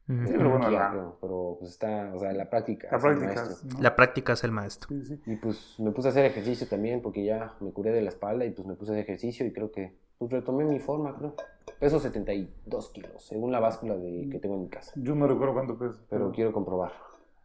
[0.07, 2.89] Sí, pero bueno, la- pero pues está, o sea, la práctica.
[2.91, 3.35] La es el práctica.
[3.47, 3.69] maestro.
[3.75, 3.83] ¿no?
[3.83, 4.89] La práctica es el maestro.
[4.91, 5.21] Sí, sí.
[5.27, 8.45] Y pues me puse a hacer ejercicio también porque ya me curé de la espalda
[8.45, 11.35] y pues me puse a hacer ejercicio y creo que pues retomé mi forma, creo.
[11.81, 14.93] Peso 72 kilos, según la báscula de, que tengo en mi casa.
[14.97, 15.99] Yo no recuerdo cuánto peso.
[16.11, 16.93] Pero quiero comprobar.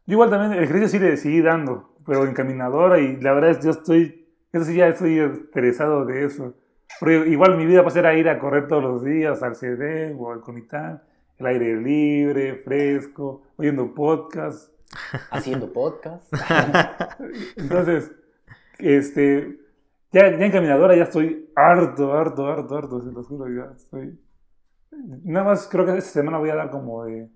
[0.06, 3.52] Yo igual también el ejercicio sí le seguí dando, pero en caminadora y la verdad
[3.52, 4.19] es que yo estoy,
[4.52, 6.56] eso sí ya estoy interesado de eso.
[7.00, 9.56] Porque igual mi vida va a ser a ir a correr todos los días al
[9.56, 11.02] CD o al Comitán,
[11.38, 14.74] el aire libre, fresco, oyendo podcast.
[15.32, 16.34] Haciendo podcast.
[17.58, 18.12] Entonces,
[18.80, 19.60] este,
[20.12, 24.20] ya, ya en caminadora ya estoy harto, harto, harto, harto, se lo juro, ya estoy.
[25.24, 27.30] Nada más creo que esta semana voy a dar como de,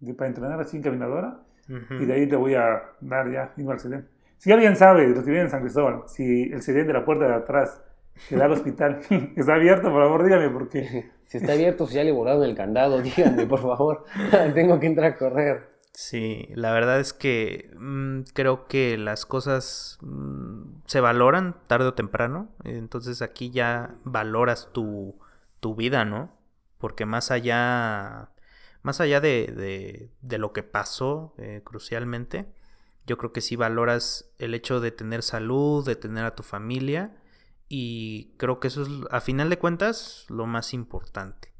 [0.00, 1.40] de para entrenar así en caminadora.
[1.68, 2.02] Ujú.
[2.02, 4.08] Y de ahí le voy a dar ya irme al CEDEN.
[4.38, 7.26] Si alguien sabe, los que viven en San Cristóbal, si el CEDEN de la puerta
[7.26, 7.82] de atrás
[8.28, 9.00] que da al hospital
[9.36, 13.00] está abierto, por favor dígame porque Si está abierto, si ya le volaron el candado,
[13.02, 14.04] díganme, por favor.
[14.54, 15.76] Tengo que entrar a correr.
[15.92, 21.94] Sí, la verdad es que mm, creo que las cosas mm, se valoran tarde o
[21.94, 22.48] temprano.
[22.64, 25.18] Entonces aquí ya valoras tu,
[25.60, 26.30] tu vida, ¿no?
[26.78, 28.28] Porque más allá,
[28.82, 32.46] más allá de, de- de lo que pasó eh, crucialmente,
[33.08, 37.16] yo creo que sí valoras el hecho de tener salud, de tener a tu familia.
[37.68, 41.52] Y creo que eso es, a final de cuentas, lo más importante,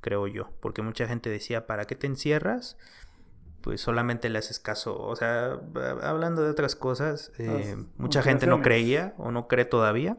[0.00, 0.50] creo yo.
[0.60, 2.78] Porque mucha gente decía, ¿para qué te encierras?
[3.66, 4.96] pues solamente le haces caso.
[4.96, 5.58] O sea,
[6.02, 10.18] hablando de otras cosas, eh, mucha gente no creía o no cree todavía.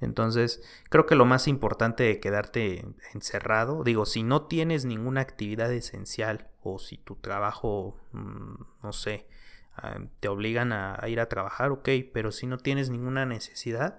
[0.00, 5.72] Entonces, creo que lo más importante de quedarte encerrado, digo, si no tienes ninguna actividad
[5.72, 9.26] esencial o si tu trabajo, mm, no sé,
[10.20, 13.98] te obligan a, ir a trabajar, ok, pero si no tienes ninguna necesidad,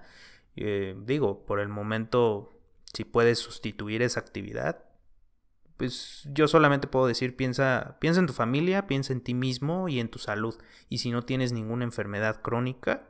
[0.55, 2.53] eh, digo, por el momento,
[2.93, 4.83] si puedes sustituir esa actividad,
[5.77, 9.99] pues yo solamente puedo decir, piensa, piensa en tu familia, piensa en ti mismo y
[9.99, 10.55] en tu salud.
[10.88, 13.03] Y si no tienes ninguna enfermedad crónica,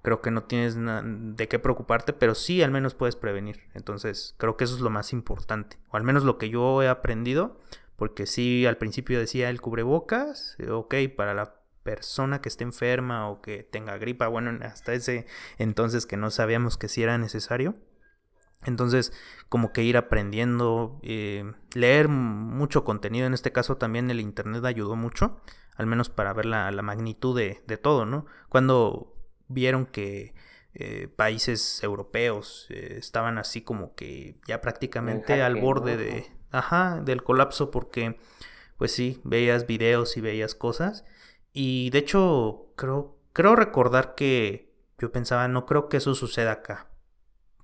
[0.00, 3.64] creo que no tienes de qué preocuparte, pero sí al menos puedes prevenir.
[3.74, 5.78] Entonces, creo que eso es lo más importante.
[5.90, 7.60] O al menos lo que yo he aprendido,
[7.96, 11.56] porque sí al principio decía el cubrebocas, ok, para la
[11.86, 16.76] persona que esté enferma o que tenga gripa, bueno, hasta ese entonces que no sabíamos
[16.76, 17.76] que sí era necesario.
[18.64, 19.12] Entonces,
[19.48, 24.96] como que ir aprendiendo, eh, leer mucho contenido, en este caso también el Internet ayudó
[24.96, 25.40] mucho,
[25.76, 28.26] al menos para ver la, la magnitud de, de todo, ¿no?
[28.48, 29.14] Cuando
[29.46, 30.34] vieron que
[30.74, 35.98] eh, países europeos eh, estaban así como que ya prácticamente En al borde ¿no?
[35.98, 38.18] de, ajá, del colapso porque,
[38.76, 41.04] pues sí, veías videos y veías cosas
[41.58, 46.88] y de hecho creo, creo recordar que yo pensaba, no creo que eso suceda acá.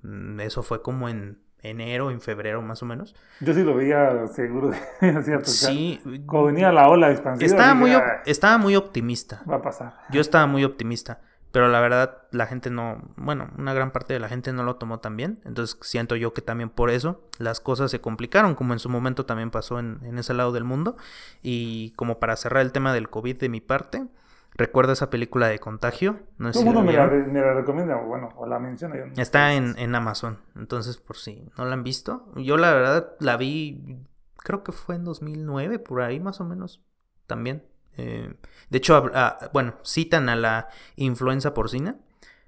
[0.02, 3.14] Mm, Eso fue como en enero, en febrero más o menos.
[3.40, 5.44] yo sí lo veía seguro de cierto.
[5.50, 9.42] Sí, Cuando venía la ola expansiva, estaba muy, "Ah, estaba muy optimista.
[9.48, 9.94] va a pasar.
[10.10, 11.20] Yo estaba muy optimista,
[11.52, 14.76] pero la verdad la gente no, bueno, una gran parte de la gente no lo
[14.76, 18.72] tomó tan bien, entonces siento yo que también por eso las cosas se complicaron, como
[18.72, 20.96] en su momento también pasó en, en ese lado del mundo.
[21.42, 24.06] Y como para cerrar el tema del COVID de mi parte,
[24.54, 28.06] recuerdo esa película de Contagio, no sé si mundo me la, me la recomienda, o
[28.06, 28.96] bueno, o la menciona.
[28.96, 29.12] yo no.
[29.16, 32.32] Está en, en Amazon, entonces por si no la han visto.
[32.36, 33.98] Yo la verdad la vi,
[34.38, 36.82] creo que fue en 2009, por ahí más o menos,
[37.26, 37.62] también.
[37.96, 38.34] Eh,
[38.70, 41.98] de hecho, hab- ah, bueno, citan a la influenza porcina,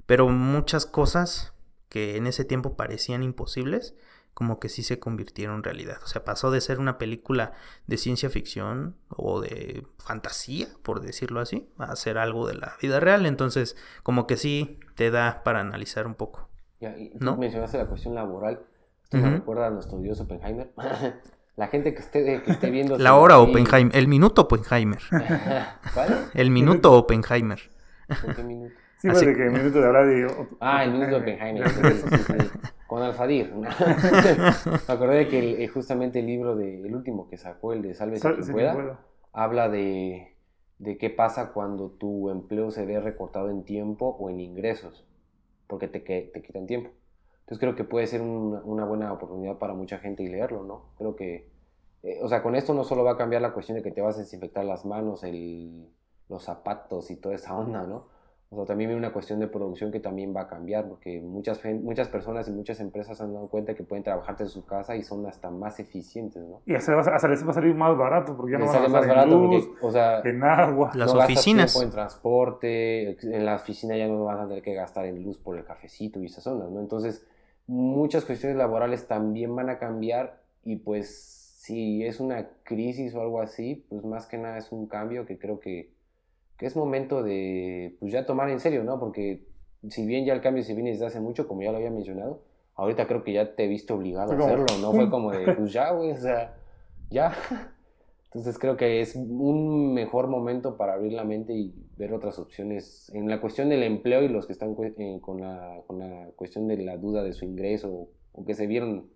[0.07, 1.52] pero muchas cosas
[1.88, 3.94] que en ese tiempo parecían imposibles,
[4.35, 5.98] como que sí se convirtieron en realidad.
[6.02, 7.52] O sea, pasó de ser una película
[7.87, 12.98] de ciencia ficción o de fantasía, por decirlo así, a ser algo de la vida
[12.98, 13.26] real.
[13.26, 16.48] Entonces, como que sí te da para analizar un poco.
[16.80, 17.37] Ya, y ¿No?
[17.37, 18.61] mencionaste la cuestión laboral.
[19.04, 19.37] Esto me Ujú.
[19.37, 20.72] recuerda a nuestro dios Oppenheimer.
[21.57, 22.99] la gente que esté, que esté viendo...
[22.99, 25.01] La hora Oppenheimer, el minuto Oppenheimer,
[25.95, 26.31] ¿Cuál?
[26.35, 27.61] el minuto Oppenheimer.
[28.23, 28.75] ¿Por qué minuto?
[28.99, 30.47] Sí, Así- pues de que minuto de hablar de.
[30.61, 31.69] Ah, el minuto de Oppenheimer.
[31.69, 32.51] sí, sí, sí, sí.
[32.87, 33.53] Con Alfadir.
[33.55, 37.83] Me acordé de que el- eh, justamente el libro de, el último que sacó, el
[37.83, 38.99] de Sálvese Sal- quien sí, pueda, puedo.
[39.33, 40.37] habla de,
[40.79, 45.05] de qué pasa cuando tu empleo se ve recortado en tiempo o en ingresos,
[45.67, 46.90] porque te, que- te quitan tiempo.
[47.44, 50.87] Entonces creo que puede ser una, una buena oportunidad para mucha gente y leerlo, ¿no?
[50.96, 51.50] Creo que,
[52.02, 54.00] eh, o sea, con esto no solo va a cambiar la cuestión de que te
[54.00, 55.87] vas a desinfectar las manos, el,
[56.30, 58.07] los zapatos y toda esa onda, ¿no?
[58.50, 61.61] O sea, también hay una cuestión de producción que también va a cambiar, porque muchas,
[61.83, 65.02] muchas personas y muchas empresas han dado cuenta que pueden trabajar desde su casa y
[65.02, 66.62] son hasta más eficientes, ¿no?
[66.64, 66.96] Y hasta,
[67.28, 69.38] les va a salir más barato porque ya no van a más gastar en barato
[69.38, 70.92] luz, porque, o sea, en agua.
[70.94, 71.72] Las no gastas oficinas.
[71.72, 75.38] tiempo en transporte, en la oficina ya no vas a tener que gastar en luz
[75.38, 76.80] por el cafecito y esas zonas, ¿no?
[76.80, 77.26] Entonces,
[77.66, 83.40] muchas cuestiones laborales también van a cambiar y pues si es una crisis o algo
[83.40, 85.92] así, pues más que nada es un cambio que creo que,
[86.59, 89.00] que es momento de pues ya tomar en serio, ¿no?
[89.00, 89.46] Porque
[89.88, 92.42] si bien ya el cambio se viene desde hace mucho, como ya lo había mencionado,
[92.74, 94.92] ahorita creo que ya te he visto obligado a hacerlo, ¿no?
[94.92, 96.55] Fue como de, pues ya, güey, o sea,
[97.11, 97.35] ya.
[98.35, 103.09] Entonces creo que es un mejor momento para abrir la mente y ver otras opciones
[103.14, 106.66] en la cuestión del empleo y los que están eh, con, la, con la cuestión
[106.66, 109.07] de la duda de su ingreso o que se vieron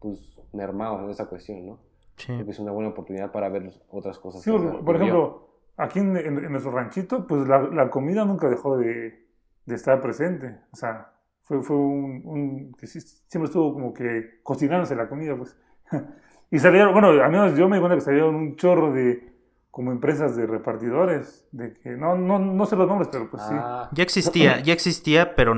[0.00, 1.78] pues mermados en esa cuestión, ¿no?
[2.16, 2.32] Sí.
[2.32, 4.42] Creo que es una buena oportunidad para ver otras cosas.
[4.42, 8.48] Sí, que por, ejemplo, aquí en, en- en nuestro ranchito, pues la, la comida nunca
[8.48, 9.26] dejó de,
[9.64, 10.56] de estar presente.
[10.72, 15.36] O sea, fue, fue un, un- que sí- siempre estuvo como que cocinándose la comida,
[15.36, 15.56] pues.
[16.50, 19.34] y salieron, bueno, al menos yo me di cuenta que salieron un chorro de
[19.70, 23.52] como empresas de repartidores, de que no, no, no sé los nombres, pero pues sí.
[23.54, 25.54] Ah, Ya existía, ya existía, pero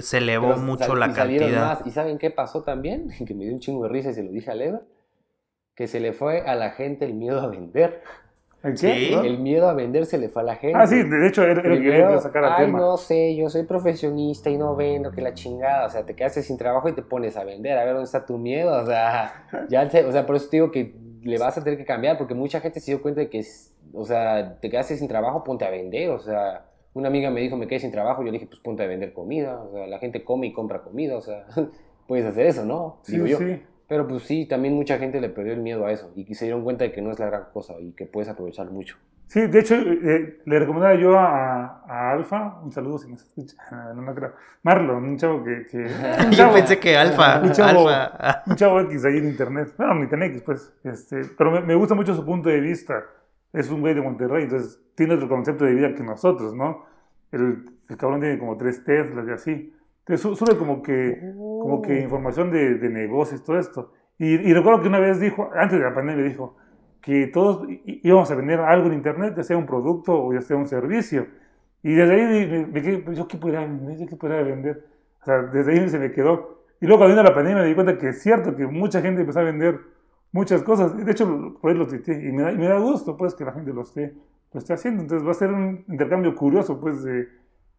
[0.00, 1.66] se elevó pero mucho sal- la y cantidad.
[1.66, 1.86] más.
[1.86, 3.10] ¿Y saben qué pasó también?
[3.26, 4.80] Que me dio un chingo de risa y se lo dije a Leva.
[5.74, 8.02] Que se le fue a la gente el miedo a vender.
[8.62, 9.10] ¿El qué?
[9.12, 9.22] ¿No?
[9.22, 10.76] El miedo a vender se le fue a la gente.
[10.76, 12.78] Ah, sí, de hecho era, el que quería sacar al Ay, tema.
[12.80, 15.86] no sé, yo soy profesionista y no vendo, que la chingada.
[15.86, 17.78] O sea, te quedaste sin trabajo y te pones a vender.
[17.78, 18.82] A ver dónde está tu miedo.
[18.82, 20.92] O sea, ya te- o sea, por eso te digo que
[21.22, 23.44] le vas a tener que cambiar, porque mucha gente se dio cuenta de que,
[23.92, 26.10] o sea, te quedaste sin trabajo, ponte a vender.
[26.10, 28.22] O sea, una amiga me dijo, me quedé sin trabajo.
[28.22, 29.60] Yo le dije, pues ponte a vender comida.
[29.62, 31.16] O sea, la gente come y compra comida.
[31.16, 31.46] O sea,
[32.08, 32.98] puedes hacer eso, ¿no?
[33.04, 33.38] Sí, yo.
[33.38, 33.62] sí.
[33.88, 36.62] Pero pues sí, también mucha gente le perdió el miedo a eso y se dieron
[36.62, 38.96] cuenta de que no es la gran cosa y que puedes aprovechar mucho.
[39.28, 43.56] Sí, de hecho, eh, le recomendaba yo a, a Alfa, un saludo si me escucha,
[43.94, 45.66] no, no creo, Marlon, un chavo que...
[45.70, 45.76] que
[46.24, 48.42] un Yo chavo- pensé que Alfa, un chavo, Alfa.
[48.46, 51.74] un chavo X ahí en internet, bueno, ni tan X, pues, este, pero me, me
[51.74, 53.04] gusta mucho su punto de vista,
[53.52, 56.84] es un güey de Monterrey, entonces tiene otro concepto de vida que nosotros, ¿no?
[57.30, 59.74] El, el cabrón tiene como tres Teslas y así,
[60.08, 64.52] entonces su- sube como que, como que información de, de negocios, todo esto, y, y
[64.54, 66.56] recuerdo que una vez dijo, antes de la pandemia dijo,
[67.00, 70.56] que todos íbamos a vender algo en internet, ya sea un producto o ya sea
[70.56, 71.26] un servicio.
[71.82, 73.96] Y desde ahí me, quedé, ¿yo qué podría vender?
[73.98, 74.84] ¿Yo qué podría vender?
[75.22, 76.64] O sea, desde ahí se me quedó.
[76.80, 79.20] Y luego cuando vino la pandemia me di cuenta que es cierto que mucha gente
[79.20, 79.78] empezó a vender
[80.32, 80.96] muchas cosas.
[80.96, 83.52] De hecho, por ahí lo tuiteé y me da, me da gusto pues que la
[83.52, 84.14] gente lo esté,
[84.52, 85.02] lo esté haciendo.
[85.02, 87.28] Entonces va a ser un intercambio curioso pues de,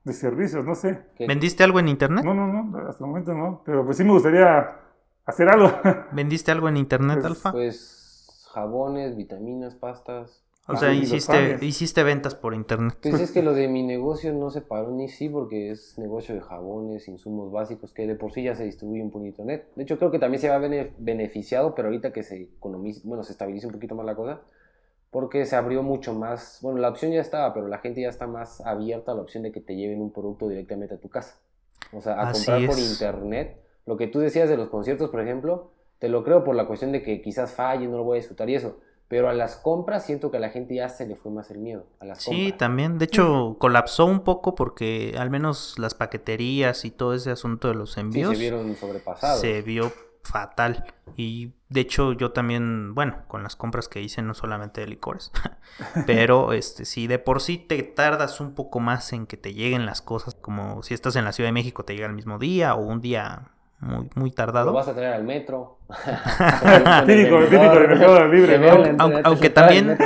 [0.04, 1.00] de servicios, no sé.
[1.20, 2.24] ¿Vendiste algo en internet?
[2.26, 3.62] No, no, no, hasta el momento no.
[3.66, 4.76] Pero pues sí me gustaría
[5.26, 5.72] hacer algo.
[6.12, 7.52] ¿Vendiste algo en internet, Pues- Alfa?
[7.52, 10.44] Pues jabones, vitaminas, pastas.
[10.68, 12.98] o ah, sea, hiciste, hiciste ventas por internet.
[13.02, 16.34] Pues es que lo de mi negocio no se paró ni sí porque es negocio
[16.36, 19.68] de jabones, insumos básicos que de por sí ya se distribuyen por internet.
[19.76, 23.02] De hecho creo que también se va a bene- beneficiado, pero ahorita que se economice,
[23.04, 24.42] bueno, se estabilice un poquito más la cosa,
[25.12, 28.28] porque se abrió mucho más, bueno, la opción ya estaba, pero la gente ya está
[28.28, 31.40] más abierta a la opción de que te lleven un producto directamente a tu casa.
[31.94, 32.92] O sea, a Así comprar por es.
[32.92, 33.60] internet.
[33.86, 36.92] Lo que tú decías de los conciertos, por ejemplo, te lo creo por la cuestión
[36.92, 38.80] de que quizás falle, no lo voy a disfrutar y eso.
[39.08, 41.58] Pero a las compras siento que a la gente ya se le fue más el
[41.58, 41.88] miedo.
[42.00, 42.58] A las Sí, compras.
[42.60, 43.00] también.
[43.00, 47.74] De hecho, colapsó un poco porque al menos las paqueterías y todo ese asunto de
[47.74, 49.42] los Sí, envíos se vieron sobrepasados.
[49.42, 49.92] se vio
[50.24, 50.86] fatal.
[51.16, 55.32] Y de hecho, yo también, bueno, con las compras que hice, no solamente de licores,
[56.06, 59.86] pero este, si de por sí te tardas un poco más en que te lleguen
[59.86, 62.76] las cosas, como si estás en la Ciudad de México, te llega el mismo día
[62.76, 64.74] o un día muy, muy Lo tardado.
[64.74, 65.80] vas a traer al metro.
[69.24, 69.98] Aunque- también-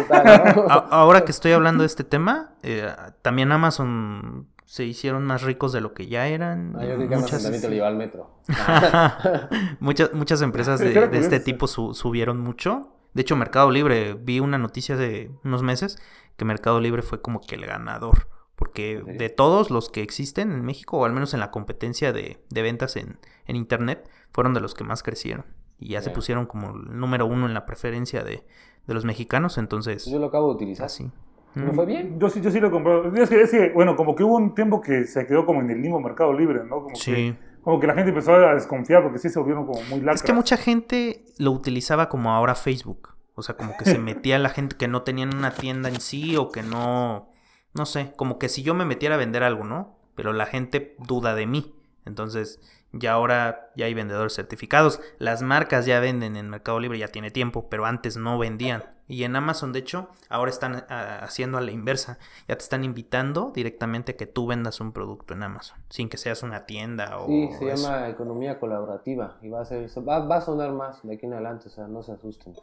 [0.90, 2.88] Ahora que estoy hablando de este tema, eh,
[3.22, 6.76] también Amazon se hicieron más ricos de lo que ya eran.
[6.78, 8.32] Ah, yo creo que muchas, lleva al metro.
[9.80, 12.90] muchas, muchas empresas de, de este es- tipo su- subieron mucho.
[13.14, 16.00] De hecho, Mercado Libre, vi una noticia de unos meses
[16.36, 18.28] que Mercado Libre fue como que el ganador.
[18.56, 22.42] Porque de todos los que existen en México, o al menos en la competencia de,
[22.50, 25.46] de ventas en, en Internet, fueron de los que más crecieron.
[25.80, 28.46] Y ya se pusieron como el número uno en la preferencia de,
[28.88, 29.58] de los mexicanos.
[29.58, 30.86] Entonces, Yo lo acabo de utilizar.
[30.86, 31.12] así.
[31.56, 32.20] ¿No fue bien?
[32.20, 33.14] Yo sí, yo sí lo he comprado.
[33.16, 35.70] Es que, es que, bueno, como que hubo un tiempo que se quedó como en
[35.70, 36.84] el limbo Mercado Libre, ¿no?
[36.84, 37.12] Como, Sí.
[37.14, 40.16] que, como que la gente empezó a desconfiar porque sí se volvieron como muy lacras.
[40.22, 43.10] Es que mucha gente lo utilizaba como ahora Facebook.
[43.36, 46.38] O sea, como que se metía la gente que no tenían una tienda en sí
[46.38, 47.30] o que no,
[47.74, 49.96] no sé, como que si yo me metiera a vender algo, ¿no?
[50.16, 51.74] Pero la gente duda de mí.
[52.06, 52.60] Entonces,
[52.92, 55.02] ya ahora ya hay vendedores certificados.
[55.18, 58.84] Las marcas ya venden en Mercado Libre, ya tiene tiempo, pero antes no vendían.
[59.08, 62.20] Y en Amazon, de hecho, ahora están ah, haciendo a la inversa.
[62.48, 66.18] Ya te están invitando directamente a que tú vendas un producto en Amazon, sin que
[66.18, 67.28] seas una tienda o...
[67.28, 67.84] Sí, se eso.
[67.84, 71.34] llama economía colaborativa y va a ser, va, va a sonar más de aquí en
[71.34, 72.56] adelante, o sea, no se asusten.
[72.56, 72.62] Sí.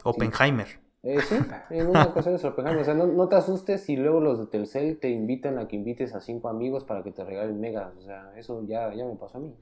[1.03, 1.35] Eh, sí,
[1.71, 4.45] en una ocasión es Oppenheimer, o sea, no, no te asustes si luego los de
[4.45, 8.01] Telcel te invitan a que invites a cinco amigos para que te regalen megas, o
[8.03, 9.55] sea, eso ya, ya me pasó a mí,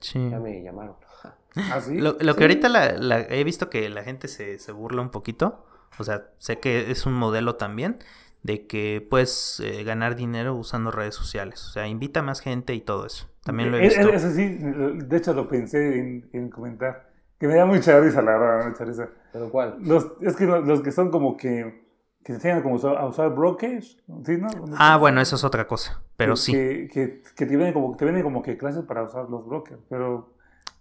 [0.00, 0.30] Sí.
[0.30, 0.96] ya me llamaron.
[1.68, 1.98] ¿Ah, sí?
[1.98, 5.10] Lo, lo que ahorita la, la- he visto que la gente se, se burla un
[5.10, 5.64] poquito.
[5.98, 7.98] O sea, sé que es un modelo también
[8.42, 11.64] de que puedes eh, ganar dinero usando redes sociales.
[11.66, 13.28] O sea, invita a más gente y todo eso.
[13.44, 14.08] También lo he Eh, visto.
[14.08, 17.09] eh, Eso sí, de hecho lo pensé en, en comentar.
[17.40, 19.08] Que me da mucha risa, la verdad, mucha risa.
[19.32, 19.76] ¿Pero cuál?
[19.80, 21.86] Los, es que los, los que son como que,
[22.22, 24.48] que enseñan como a usar brokerage, ¿sí, no?
[24.76, 26.02] Ah, bueno, eso es otra cosa.
[26.18, 26.52] Pero que, sí.
[26.52, 29.80] Que, que, que te, venden como, te venden como que clases para usar los brokers,
[29.88, 30.34] pero...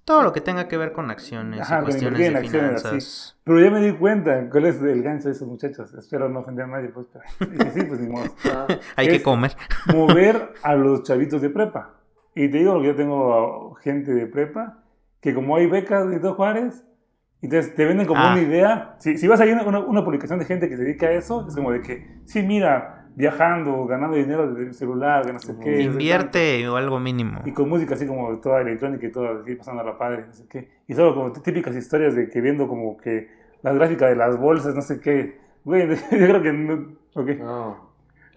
[0.03, 3.37] Todo lo que tenga que ver con acciones Ajá, y cuestiones de acciones, finanzas.
[3.43, 5.93] Pero ya me di cuenta cuál es el gancho de esos muchachos.
[5.93, 7.05] Espero no ofender a nadie, pues.
[7.37, 8.25] Pero, dije, sí, pues ni modo.
[8.97, 9.55] Hay que es- comer.
[9.93, 11.93] mover a los chavitos de prepa.
[12.33, 14.78] Y te digo que yo tengo gente de prepa
[15.21, 16.83] que como hay becas de todo Juárez,
[17.41, 18.33] entonces te venden como Ah.
[18.33, 18.95] una idea.
[18.99, 21.11] Si, si vas a ir a una, una publicación de gente que se dedica a
[21.11, 25.55] eso, es como de que, sí, mira, viajando, ganando dinero del celular, que no sé
[25.61, 25.81] qué.
[25.81, 27.41] Invierte o algo mínimo.
[27.45, 30.33] Y con música así como toda electrónica y todo, así pasando a la padre, no
[30.33, 30.69] sé qué.
[30.87, 33.29] Y solo como típicas historias de que viendo como que
[33.61, 35.37] las gráficas de las bolsas, no sé qué.
[35.65, 36.73] Güey, yo creo que no.
[37.13, 37.29] ok.
[37.39, 37.88] no.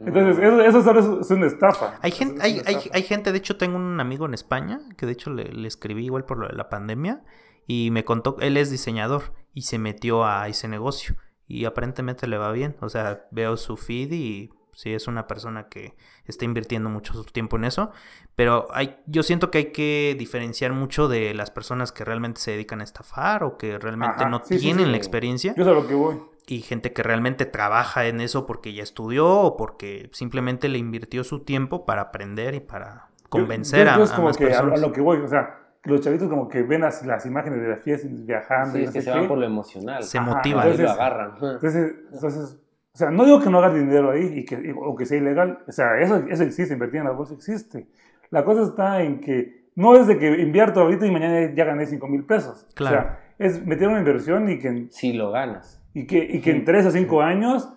[0.07, 1.99] Entonces, eso, eso solo es, una estafa.
[2.03, 5.07] Hay gente, es hay, hay, hay gente, de hecho tengo un amigo en España, que
[5.07, 7.23] de hecho le, le escribí igual por lo de la pandemia,
[7.67, 12.39] y me contó, él es diseñador, y se metió a ese negocio, y aparentemente le
[12.39, 15.95] va bien, o sea, veo su feed y sí es una persona que
[16.25, 17.91] está invirtiendo mucho su tiempo en eso,
[18.35, 22.53] pero hay, yo siento que hay que diferenciar mucho de las personas que realmente se
[22.53, 24.91] dedican a estafar o que realmente Ajá, no sí, tienen sí.
[24.91, 26.17] la experiencia Yo sé a lo que voy.
[26.47, 31.25] Y gente que realmente trabaja en eso porque ya estudió o porque simplemente le invirtió
[31.25, 34.37] su tiempo para aprender y para convencer Yo- yo- a, yo es a como más
[34.37, 34.83] que a, personas.
[34.83, 37.61] a lo que voy, o sea, que los chavitos como que ven las, las imágenes
[37.61, 39.29] de las fiestas viajando Sí, y es no que sé se van qué.
[39.29, 40.03] por lo emocional.
[40.03, 40.61] Se Ajá, motivan.
[40.67, 41.31] Ahí lo entonces- agarran.
[41.41, 42.59] Entonces, entonces,
[42.95, 45.19] o sea, no digo que no hagas dinero ahí y que, y- o que sea
[45.19, 47.89] ilegal, o sea, eso, eso existe, invertir en la bolsa existe.
[48.31, 51.87] La cosa está en que no es de que invierto ahorita y mañana ya gané
[51.87, 52.67] 5 mil pesos.
[52.75, 52.99] Claro.
[52.99, 55.82] O sea, es meter una inversión y que, Si lo ganas.
[55.95, 57.73] Y que, y que en 3 o 5 años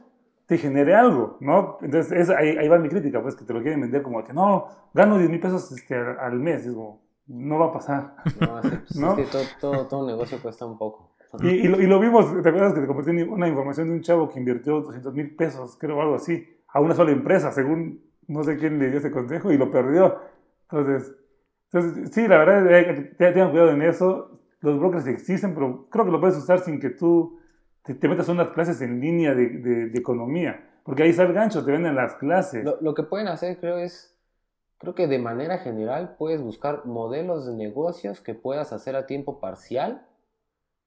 [0.46, 1.78] te genere algo, ¿no?
[1.82, 4.32] Entonces, es- ahí, ahí va mi crítica, pues, que te lo quieren vender como que
[4.34, 6.66] no, gano 10 mil pesos este, al, mes.
[6.66, 8.16] Y es como, no va a pasar.
[8.40, 9.10] No, es, pues, ¿No?
[9.12, 11.16] es que todo, todo, todo negocio cuesta un poco.
[11.42, 14.02] Y, y lo, y lo vimos, ¿te acuerdas que te compartí una información de un
[14.02, 18.44] chavo que invirtió 200 mil pesos, creo, algo así, a una sola empresa, según no
[18.44, 20.16] sé quién le dio ese consejo y lo perdió?
[20.70, 21.14] Entonces,
[21.72, 24.40] entonces sí, la verdad, eh, te- tengan cuidado en eso.
[24.62, 27.38] Los brokers existen, pero creo que lo puedes usar sin que tú
[27.86, 31.24] te, te metas a unas clases en línea de, de- de economía, porque ahí está
[31.24, 32.64] el gancho, te venden las clases.
[32.64, 34.16] Lo, lo que pueden hacer, creo, es,
[34.78, 39.40] creo que de manera general puedes buscar modelos de negocios que puedas hacer a tiempo
[39.40, 40.06] parcial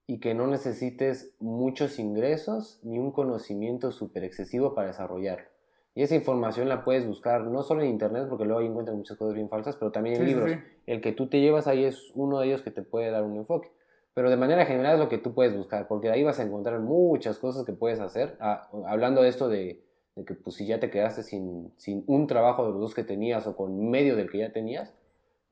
[0.07, 5.51] y que no necesites muchos ingresos ni un conocimiento súper excesivo para desarrollar.
[5.95, 9.17] Y esa información la puedes buscar no solo en internet, porque luego ahí encuentras muchas
[9.19, 10.53] cosas bien falsas, pero también en sí, libros.
[10.53, 10.59] sí.
[10.87, 13.37] El que tú te llevas ahí es uno de ellos que te puede dar un
[13.37, 13.71] enfoque.
[14.19, 16.43] Pero de manera general es lo que tú puedes buscar, porque de ahí vas a
[16.43, 18.37] encontrar muchas cosas que puedes hacer.
[18.41, 19.81] Ah, hablando de esto de,
[20.17, 23.05] de que pues si ya te quedaste sin, sin un trabajo de los dos que
[23.05, 24.93] tenías o con medio del que ya tenías,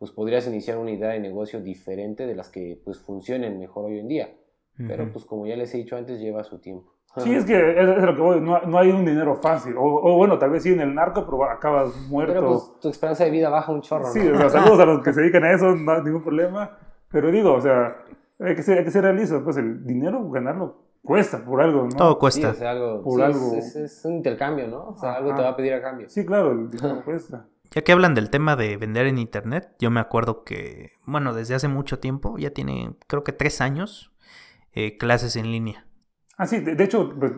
[0.01, 4.01] pues podrías iniciar una idea de negocio diferente de las que pues funcionen mejor hoy
[4.01, 4.31] en día.
[4.77, 5.13] Pero Ujú.
[5.13, 6.93] pues como ya les he dicho antes, lleva su tiempo.
[7.19, 9.77] Sí, es que es, es lo que voy, no, no hay un dinero fácil.
[9.77, 12.33] O, o bueno, tal vez sí en el narco, pero acabas muerto.
[12.35, 14.35] Pero pues tu esperanza de vida baja un chorro, Sí, ¿no?
[14.35, 16.77] o sea, saludos a los que se dedican a eso, no hay ningún problema.
[17.13, 17.97] Pero digo, o sea,
[18.41, 21.97] hay que ser, hay que ser realistas, pues el dinero ganarlo cuesta por algo, ¿no?
[21.97, 22.51] Todo Sí, cuesta.
[22.51, 23.55] o sea, algo, Por sí, algo.
[23.57, 24.89] Es, es un intercambio, ¿no?
[24.89, 26.09] O sea, algo te va a pedir a cambio.
[26.09, 27.47] Sí, claro, el dinero cuesta.
[27.73, 31.55] Ya que hablan del tema de vender en internet, yo me acuerdo que, bueno, desde
[31.55, 34.13] hace mucho tiempo, ya tiene creo que tres años,
[34.73, 35.87] eh, clases en línea.
[36.39, 37.33] Ah, sí, de, de hecho, pues,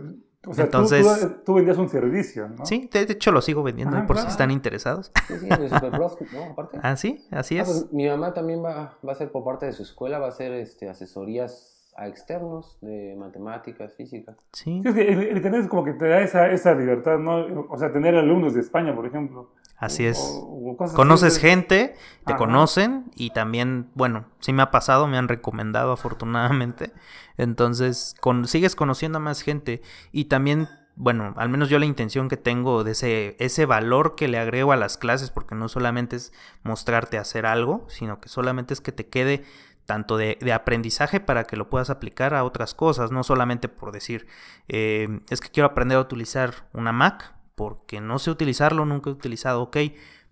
[0.50, 2.64] o sea, tú- Entonces- tú, tú vendías un servicio, ¿no?
[2.66, 4.28] Sí, de de hecho lo sigo vendiendo Ajá, ahí por claro.
[4.28, 5.10] si están interesados.
[5.26, 6.44] Sí, sí, Superbros, ¿no?
[6.52, 6.78] Aparte.
[6.82, 7.68] Ah, sí, así Ah, es.
[7.68, 10.30] pues, mi mamá también va, va a ser por parte de su escuela, va a
[10.30, 14.36] hacer este, asesorías a externos de matemáticas, física.
[14.52, 17.66] Sí, Sí, es que el, el es como que te da esa, esa libertad, ¿no?
[17.70, 19.50] O sea, tener alumnos de España, por ejemplo.
[19.78, 20.18] Así es.
[20.18, 21.94] O- o cosas así, Conoces gente,
[22.26, 22.36] te Ajá.
[22.36, 26.92] conocen y también, bueno, sí me ha pasado, me han recomendado afortunadamente.
[27.36, 30.68] Entonces, con, sigues conociendo a más gente y también
[31.00, 34.72] bueno, al menos yo la intención que tengo de ese, ese valor que le agrego
[34.72, 36.32] a las clases, porque no solamente es
[36.64, 39.44] mostrarte hacer algo, sino que solamente es que te quede
[39.86, 44.26] tanto de, aprendizaje para que lo puedas aplicar a otras cosas, no solamente por decir,
[44.66, 49.12] eh, es que quiero aprender a utilizar una Mac, porque no sé utilizarlo, nunca he
[49.12, 49.78] utilizado, ok,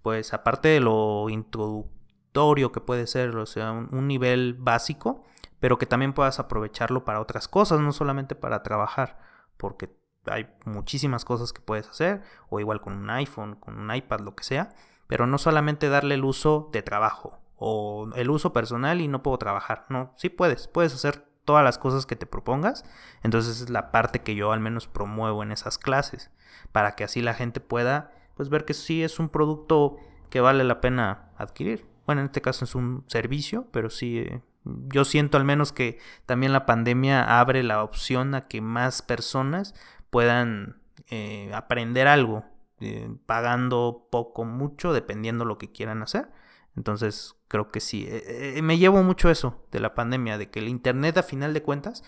[0.01, 5.25] pues aparte de lo introductorio que puede ser, o sea, un nivel básico,
[5.59, 9.19] pero que también puedas aprovecharlo para otras cosas, no solamente para trabajar,
[9.57, 9.91] porque
[10.27, 14.37] hay muchísimas cosas que puedes hacer, o igual con un iPhone, con un iPad, lo
[14.37, 14.69] que sea,
[15.09, 19.39] pero no solamente darle el uso de trabajo o el uso personal y no puedo
[19.39, 22.85] trabajar, no, sí puedes, puedes hacer todas las cosas que te propongas,
[23.23, 26.31] entonces es la parte que yo al menos promuevo en esas clases,
[26.73, 29.97] para que así la gente pueda pues ver que sí es un producto
[30.29, 31.87] que vale la pena adquirir.
[32.05, 34.43] Bueno, en este caso es un servicio, pero sí eh,
[34.89, 39.75] yo siento al menos que también la pandemia abre la opción a que más personas
[40.11, 42.45] puedan eh, aprender algo,
[42.81, 46.29] eh, pagando poco, mucho, dependiendo lo que quieran hacer.
[46.77, 48.07] Entonces, creo que sí.
[48.09, 51.63] Eh, me llevo mucho eso de la pandemia, de que el Internet, a final de
[51.63, 52.03] cuentas,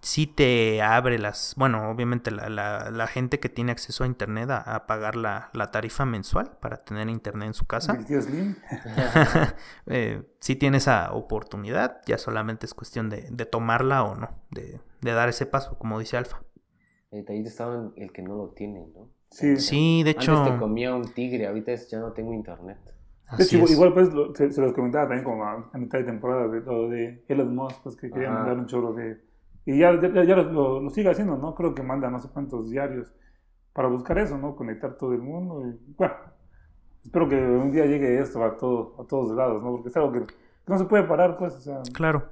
[0.00, 4.86] sí te abre las, bueno, obviamente la, la, gente que tiene acceso a internet a,
[4.86, 7.98] pagar la, la, tarifa mensual para tener internet en su casa.
[9.86, 14.80] eh, sí tiene esa oportunidad, ya solamente es cuestión de, de tomarla o no, de,
[15.00, 16.42] de, dar ese paso, como dice Alfa.
[17.12, 19.10] ahí estaba el que no lo tiene, ¿no?
[19.30, 20.36] Sí, sí de hecho.
[20.36, 22.78] Antes te comía un tigre, ahorita ya no tengo internet.
[23.36, 26.88] De hecho, igual pues se, los comentaba también como a, mitad de temporada de lo
[26.88, 29.20] de Elon Musk, pues que quería mandar un chorro de
[29.66, 31.54] y ya, ya, lo, lo, sigue haciendo, ¿no?
[31.54, 33.12] Creo que manda no sé cuántos diarios
[33.72, 34.56] para buscar eso, ¿no?
[34.56, 35.68] Conectar todo el mundo.
[35.68, 36.14] Y, bueno,
[37.04, 39.70] espero que un día llegue esto a, todo, a todos lados, ¿no?
[39.72, 40.26] Porque es algo que,
[40.66, 41.82] no se puede parar, pues, o sea.
[41.92, 42.28] Claro.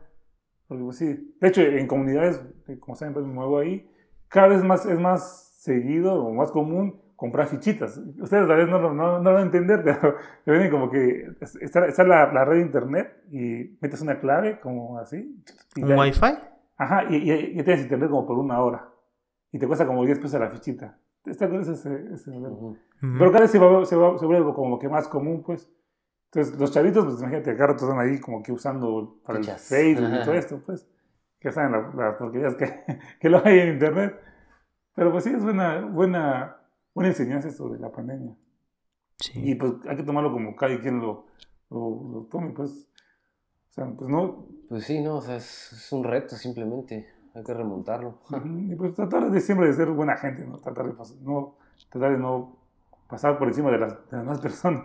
[0.66, 1.36] Porque, pues, sí.
[1.40, 2.42] De hecho, en comunidades,
[2.80, 3.88] como saben, pues me muevo ahí,
[4.28, 7.96] cada vez más es más seguido o más común comprar fichitas.
[7.96, 10.14] Ustedes tal vez no, no, no, lo van a entender, pero
[10.44, 14.60] te vienen como que está, está la, la, red de internet y metes una clave
[14.60, 15.36] como así.
[15.76, 16.20] ¿Un wifi?
[16.76, 18.88] Ajá, y, y, tienes internet como por una hora.
[19.50, 20.96] Y te cuesta como 10 pesos la fichita.
[21.24, 22.30] Está con ese, ese
[23.00, 25.68] Pero cada vez se, va, se, va, se vuelve como que más común, pues.
[26.30, 30.24] Entonces, los chavitos, pues imagínate, acá están ahí como que usando para el Facebook y
[30.24, 30.88] todo esto, pues.
[31.40, 32.84] Que saben las la porquerías que,
[33.20, 34.20] que lo hay en internet.
[34.94, 36.57] Pero pues sí, es buena, buena,
[36.98, 38.34] buena enseñanza esto de la pandemia.
[39.20, 39.32] Sí.
[39.36, 41.26] Y pues hay que tomarlo como cada quien lo,
[41.70, 42.88] lo, lo tome, pues.
[43.70, 47.54] O sea, pues no, pues sí, no, o sea, es, un reto simplemente, hay que
[47.54, 48.18] remontarlo.
[48.68, 50.58] Y pues tratar de siempre de ser buena gente, ¿no?
[50.58, 51.54] Tratar de, no,
[51.88, 52.56] tratar de no
[53.08, 54.84] pasar por encima de las, de demás personas.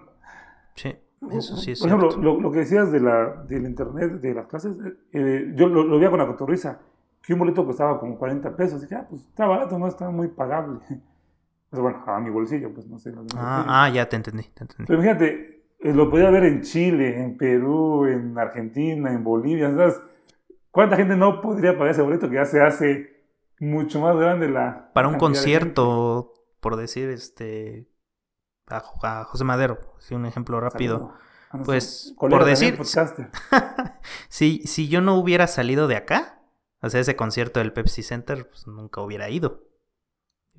[0.75, 0.95] Sí,
[1.31, 4.45] eso sí es Por ejemplo, lo, lo, que decías de la, del internet, de las
[4.45, 4.77] clases,
[5.13, 6.79] eh, yo lo, lo, veía con la cotorriza,
[7.23, 8.81] que un boleto costaba como 40 pesos.
[8.81, 10.79] Y dije, ah, pues está barato, no está muy pagable.
[11.73, 13.11] Pues bueno, a mi bolsillo, pues no sé.
[13.35, 14.85] ah, ah, ya te entendí, te entendí.
[14.85, 19.71] Pero imagínate, eh, lo podía ver en Chile, en Perú, en Argentina, en Bolivia.
[19.71, 19.99] ¿sabes?
[20.69, 23.25] ¿Cuánta gente no podría pagar ese boleto que ya se hace
[23.59, 24.91] mucho más grande la...
[24.93, 27.89] Para un concierto, por decir, este...
[28.67, 31.15] A, José Madero, si un ejemplo rápido.
[31.65, 32.77] Pues, por decir...
[34.29, 36.39] si, si yo no hubiera salido de acá,
[36.83, 39.72] o sea, ese concierto del Pepsi Center, pues nunca hubiera ido.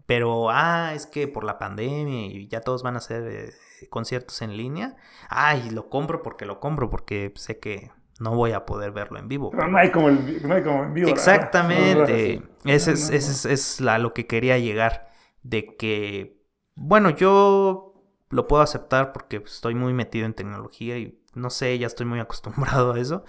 [0.06, 3.52] Pero, ah, es que por la pandemia y ya todos van a hacer eh,
[3.88, 4.96] conciertos en línea.
[5.28, 7.90] Ay, lo compro porque lo compro, porque sé que
[8.20, 9.50] no voy a poder verlo en vivo.
[9.50, 11.08] Pero, no, hay como el, no hay como en vivo.
[11.08, 12.42] Exactamente.
[12.64, 15.12] Ese es, ese es, a lo que quería llegar.
[15.42, 16.42] De que,
[16.74, 17.94] bueno, yo
[18.30, 22.18] lo puedo aceptar porque estoy muy metido en tecnología y no sé, ya estoy muy
[22.20, 23.24] acostumbrado a eso.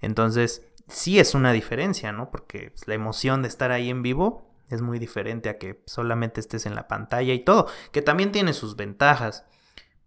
[0.00, 2.30] Entonces, sí es una diferencia, ¿no?
[2.30, 6.66] Porque la emoción de estar ahí en vivo es muy diferente a que solamente estés
[6.66, 9.44] en la pantalla y todo, que también tiene sus ventajas.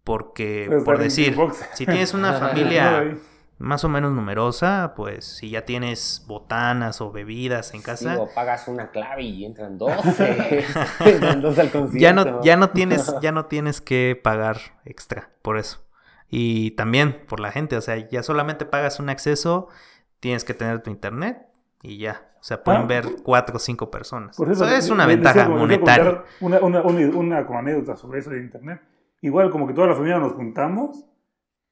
[0.03, 1.37] Porque, por decir,
[1.73, 3.15] si tienes una familia
[3.59, 8.19] más o menos numerosa, pues si ya tienes botanas o bebidas en casa.
[8.19, 10.65] o pagas una clave y entran 12.
[11.05, 11.97] entran al concierto.
[11.97, 15.85] Ya no, ya no tienes, ya no tienes que pagar extra por eso.
[16.27, 19.69] Y también por la gente, o sea, ya solamente pagas un acceso,
[20.19, 21.47] tienes que tener tu internet
[21.81, 22.32] y ya.
[22.43, 24.37] O sea, pueden ah, ver cuatro o cinco personas.
[24.37, 26.25] eso, es una ventaja monetaria.
[26.41, 28.81] Una, una, una, como anécdota sobre eso de internet.
[29.21, 31.05] Igual como que toda la familia nos juntamos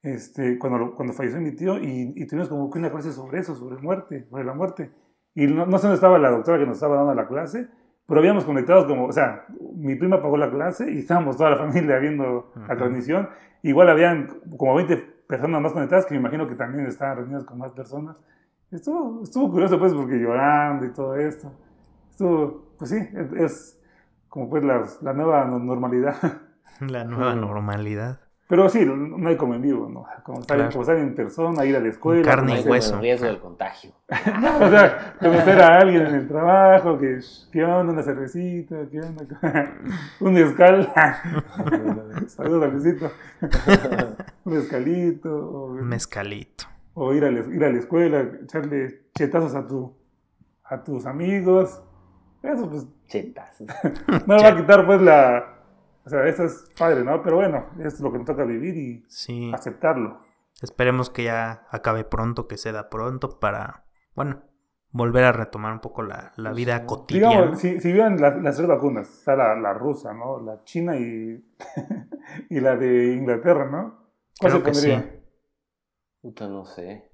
[0.02, 3.54] este, cuando, cuando falleció mi tío y, y, tuvimos como que una clase sobre eso,
[3.54, 4.90] sobre muerte, sobre la muerte.
[5.34, 7.68] Y no, no sé dónde estaba la doctora que nos estaba dando la clase,
[8.06, 9.44] pero habíamos conectados como, o sea,
[9.74, 13.28] mi prima pagó la clase y estábamos toda la familia viendo la transmisión.
[13.60, 14.96] Igual habían como 20
[15.28, 18.16] personas más conectadas que me imagino que también estaban reunidas con más personas.
[18.72, 21.52] Estuvo, estuvo curioso, pues, porque llorando y todo esto.
[22.10, 22.96] Estuvo, pues sí,
[23.36, 23.78] es,
[24.28, 26.16] como pues las- la nueva no- normalidad.
[26.80, 28.18] La nueva normalidad.
[28.48, 30.04] Pero sí, no hay como en vivo, ¿no?
[30.24, 30.72] Como estar, Claro.
[30.72, 32.22] como estar en persona, ir a la escuela.
[32.22, 32.96] Carne y hueso.
[32.96, 33.92] el riesgo del contagio.
[34.08, 37.20] o sea, conocer a alguien en el trabajo, que,
[37.52, 37.92] ¿qué onda?
[37.92, 39.24] Una cervecita, ¿qué onda?
[40.20, 40.92] Un escal.
[42.26, 43.10] Saludos al.
[44.44, 45.34] Un escalito.
[45.34, 46.64] O, Mezcalito.
[46.94, 49.96] O ir, a la, ir a la escuela, echarle chetazos a, tu,
[50.64, 51.82] a tus amigos.
[52.42, 53.60] Eso pues Chetas.
[54.26, 55.58] no le va a quitar pues la...
[56.04, 57.22] O sea, eso es padre, ¿no?
[57.22, 59.52] Pero bueno, es lo que nos toca vivir y Sí.
[59.54, 60.20] aceptarlo.
[60.60, 63.84] Esperemos que ya acabe pronto, que se da pronto para,
[64.14, 64.42] bueno,
[64.90, 66.84] volver a retomar un poco la, la vida Sí.
[66.86, 67.34] cotidiana.
[67.36, 70.40] Digamos, si, si vieran las, las tres vacunas, está la, la rusa, ¿no?
[70.40, 71.44] La china y,
[72.50, 74.08] y la de Inglaterra, ¿no?
[74.40, 75.00] ¿Cuál Creo se que pondría?
[75.02, 75.21] sí.
[76.22, 77.10] Puta, no sé.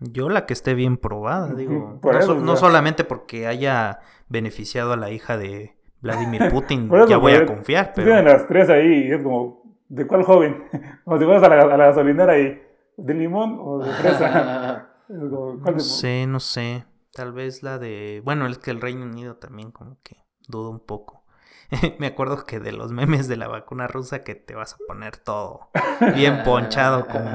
[0.00, 1.98] Yo la que esté bien probada, digo.
[2.00, 2.60] por no, eso, so- o no sea.
[2.68, 7.92] solamente porque haya beneficiado a la hija de Vladimir Putin, eso, ya voy a confiar,
[7.94, 10.64] pero las tres ahí es como, ¿de cuál joven?
[11.04, 12.60] Como si fueras a la, a la gasolinera y,
[12.96, 14.90] ¿de limón o de fresa?
[15.08, 16.86] Es como, ¿cuál no sé, no sé.
[17.12, 20.16] Tal vez la de, bueno, es que el Reino Unido también como que
[20.48, 21.23] dudo un poco.
[21.98, 25.16] Me acuerdo que de los memes de la vacuna rusa que te vas a poner
[25.16, 25.68] todo
[26.14, 27.28] bien ponchado como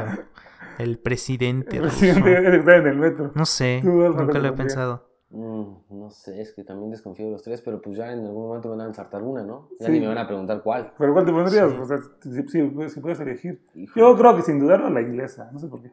[0.78, 2.06] el presidente El ruso.
[2.06, 3.32] está en el metro.
[3.36, 5.10] No sé, nunca ¿cuál lo he pensado.
[5.32, 8.48] Mm, no sé, es que también desconfío de los tres, pero pues ya en algún
[8.48, 9.70] momento me van a ensartar una, ¿no?
[9.80, 9.92] Ya Sí.
[9.92, 10.92] ni me van a preguntar cuál.
[10.98, 11.70] ¿Pero cuál te pondrías?
[11.70, 11.78] Sí.
[11.80, 13.64] O sea, si, si- si puedes elegir.
[13.76, 15.92] Híjole, Yo creo que sin dudarlo la inglesa, no sé por qué.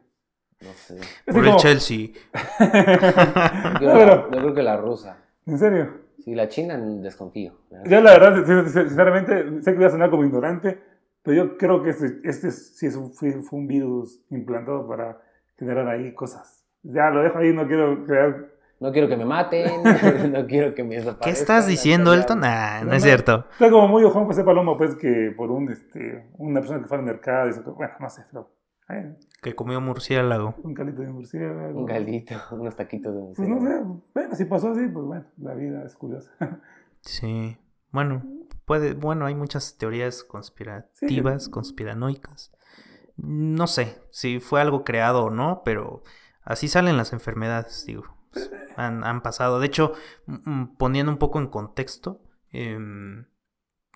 [0.61, 0.95] No sé.
[0.97, 2.07] Es Por el como- Chelsea.
[2.59, 5.17] Yo, No, pero- yo creo que la rusa.
[5.45, 6.06] ¿En serio?
[6.27, 7.53] Sí, la china desconfío.
[7.85, 10.77] Yo la verdad, sin- sin- sinceramente, sé que voy a sonar como ignorante,
[11.23, 15.21] pero yo creo que este, este sí es un- fue, fue un virus implantado para
[15.57, 16.65] generar ahí cosas.
[16.83, 18.45] Ya lo dejo ahí, no quiero crear...
[18.81, 19.83] No quiero que me maten,
[20.33, 21.41] no quiero que me ¿Qué desaparezcan.
[21.41, 22.41] estás diciendo, Elton?
[22.41, 23.45] ya- Ah, no No, es cierto.
[23.53, 26.97] Está como muy Juan José Paloma, pues, que por un, este, una persona que fue
[26.97, 27.53] al mercado y.
[27.71, 28.51] Bueno, no sé, pero...
[28.89, 30.55] eh, Que comió murciélago.
[30.63, 31.79] un calito de murciélago.
[31.79, 33.95] Un galito, unos taquitos de Pues no murciélago.
[33.95, 36.31] sé, bueno, si pasó así, pues bueno, la vida es curiosa.
[37.01, 37.57] Sí.
[37.91, 38.23] Bueno,
[38.65, 42.51] puede, bueno, hay muchas teorías conspirativas, conspiranoicas.
[43.15, 46.03] No sé si fue algo creado o no, pero
[46.43, 48.03] así salen las enfermedades, digo.
[48.33, 49.59] Pues, Han, han pasado.
[49.61, 49.93] De hecho,
[50.77, 52.21] poniendo un poco en contexto,
[52.51, 53.25] em,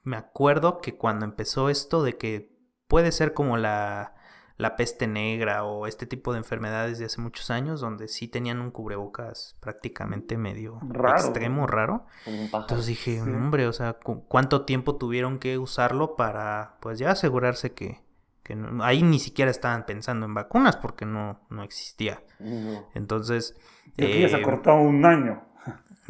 [0.04, 2.56] me acuerdo que cuando empezó esto de que
[2.88, 4.16] puede ser como la,
[4.62, 8.62] la peste negra o este tipo de enfermedades de hace muchos años, donde sí tenían
[8.62, 11.18] un cubrebocas prácticamente medio Raro.
[11.18, 12.06] extremo, raro.
[12.26, 13.30] Entonces dije, Sí.
[13.32, 18.02] hombre, o sea, ¿cu- ¿cuánto tiempo tuvieron que usarlo para, pues ya asegurarse que,
[18.44, 22.22] que no- ahí ni siquiera estaban pensando en vacunas porque no, no existía.
[22.40, 22.88] No.
[22.94, 23.56] Entonces,
[23.98, 25.42] Y aquí ya se eh, ha cortado un año.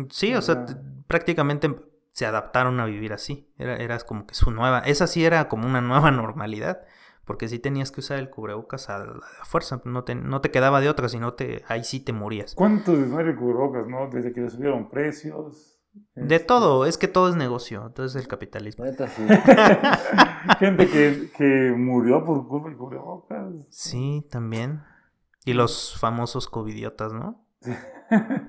[0.09, 0.65] sí, o sea,
[1.07, 1.73] prácticamente
[2.11, 3.47] se adaptaron a vivir así.
[3.57, 6.81] Era, era como que su nueva, esa sí era como una nueva normalidad.
[7.31, 10.81] Porque sí tenías que usar el cubrebocas a la fuerza, no te, no te quedaba
[10.81, 12.55] de otra, sino te, ahí sí te morías.
[12.55, 14.09] ¿Cuántos desmadre cubrebocas, no?
[14.09, 15.79] Desde que le subieron precios.
[16.13, 18.83] De Este, todo, es que todo es negocio, entonces el capitalismo.
[18.83, 19.25] Neta, sí.
[20.59, 23.53] Gente que, que murió por culpa del cubrebocas.
[23.69, 24.83] Sí, también.
[25.45, 27.40] Y los famosos covidiotas, ¿no?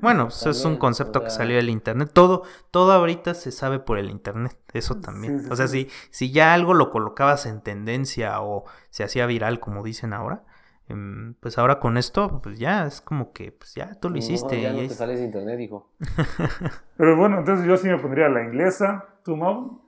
[0.00, 2.10] Bueno, pues es un concepto o que salió del internet.
[2.12, 5.38] Todo, todo ahorita se sabe por el internet, eso también.
[5.40, 5.88] Sí, sí, o sea, sí.
[6.10, 10.42] si, si ya algo lo colocabas en tendencia o se hacía viral, como dicen ahora,
[10.88, 14.18] em, pues ahora con esto, pues ya es como que, pues ya tú lo No,
[14.18, 14.60] hiciste.
[14.60, 15.88] ya y no ahí- te sales de internet, hijo.
[16.96, 19.06] Pero bueno, entonces yo sí me pondría la inglesa.
[19.24, 19.80] ¿Tú, Mau?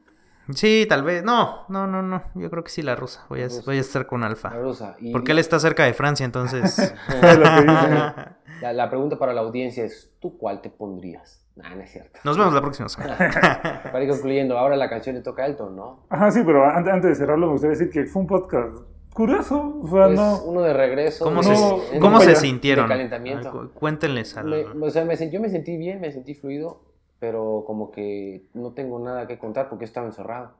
[0.50, 1.24] Sí, tal vez.
[1.24, 2.22] No, no, no, no.
[2.34, 3.24] Yo creo que sí la rusa.
[3.30, 3.62] Voy a, rusa.
[3.64, 4.50] voy a estar con Alfa.
[4.50, 4.94] La rusa.
[5.00, 6.94] Y Porque él está cerca de Francia, entonces.
[8.64, 11.44] La, la pregunta para la audiencia es, ¿tú cuál te pondrías?
[11.54, 12.18] Nah, no es cierto.
[12.24, 13.16] Nos vemos la próxima semana.
[13.92, 16.06] Para ir concluyendo, ahora la canción le toca a Elton, ¿no?
[16.08, 18.78] Ajá, sí, pero an- antes de cerrarlo me gustaría decir que fue un podcast
[19.12, 19.80] curioso.
[19.82, 20.42] O sea, Pues, no...
[20.44, 21.24] uno de regreso.
[21.26, 22.88] ¿Cómo, de- se, en- ¿cómo se sintieron?
[22.88, 23.50] calentamiento.
[23.52, 24.46] Cu- Cuéntenles al...
[24.46, 26.80] Me- o sea, me yo me sentí bien, me sentí fluido,
[27.20, 30.52] pero como que no tengo nada que contar porque estaba encerrado.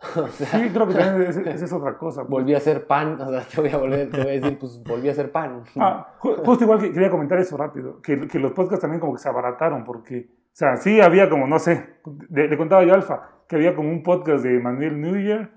[0.16, 2.22] o sea, Sí, creo que también es- esa es otra cosa.
[2.22, 2.30] pues.
[2.30, 4.82] volví a hacer pan, o sea, te voy a volver, te voy a decir, pues
[4.84, 5.62] volví a hacer pan.
[5.76, 9.14] Ah, ju- justo igual que quería comentar eso rápido, que, que los podcasts también como
[9.14, 11.98] que se abarataron, porque, o sea, sí había como, no sé,
[12.30, 15.50] le, le contaba yo Alfa, que había como un podcast de Manuel Neuer,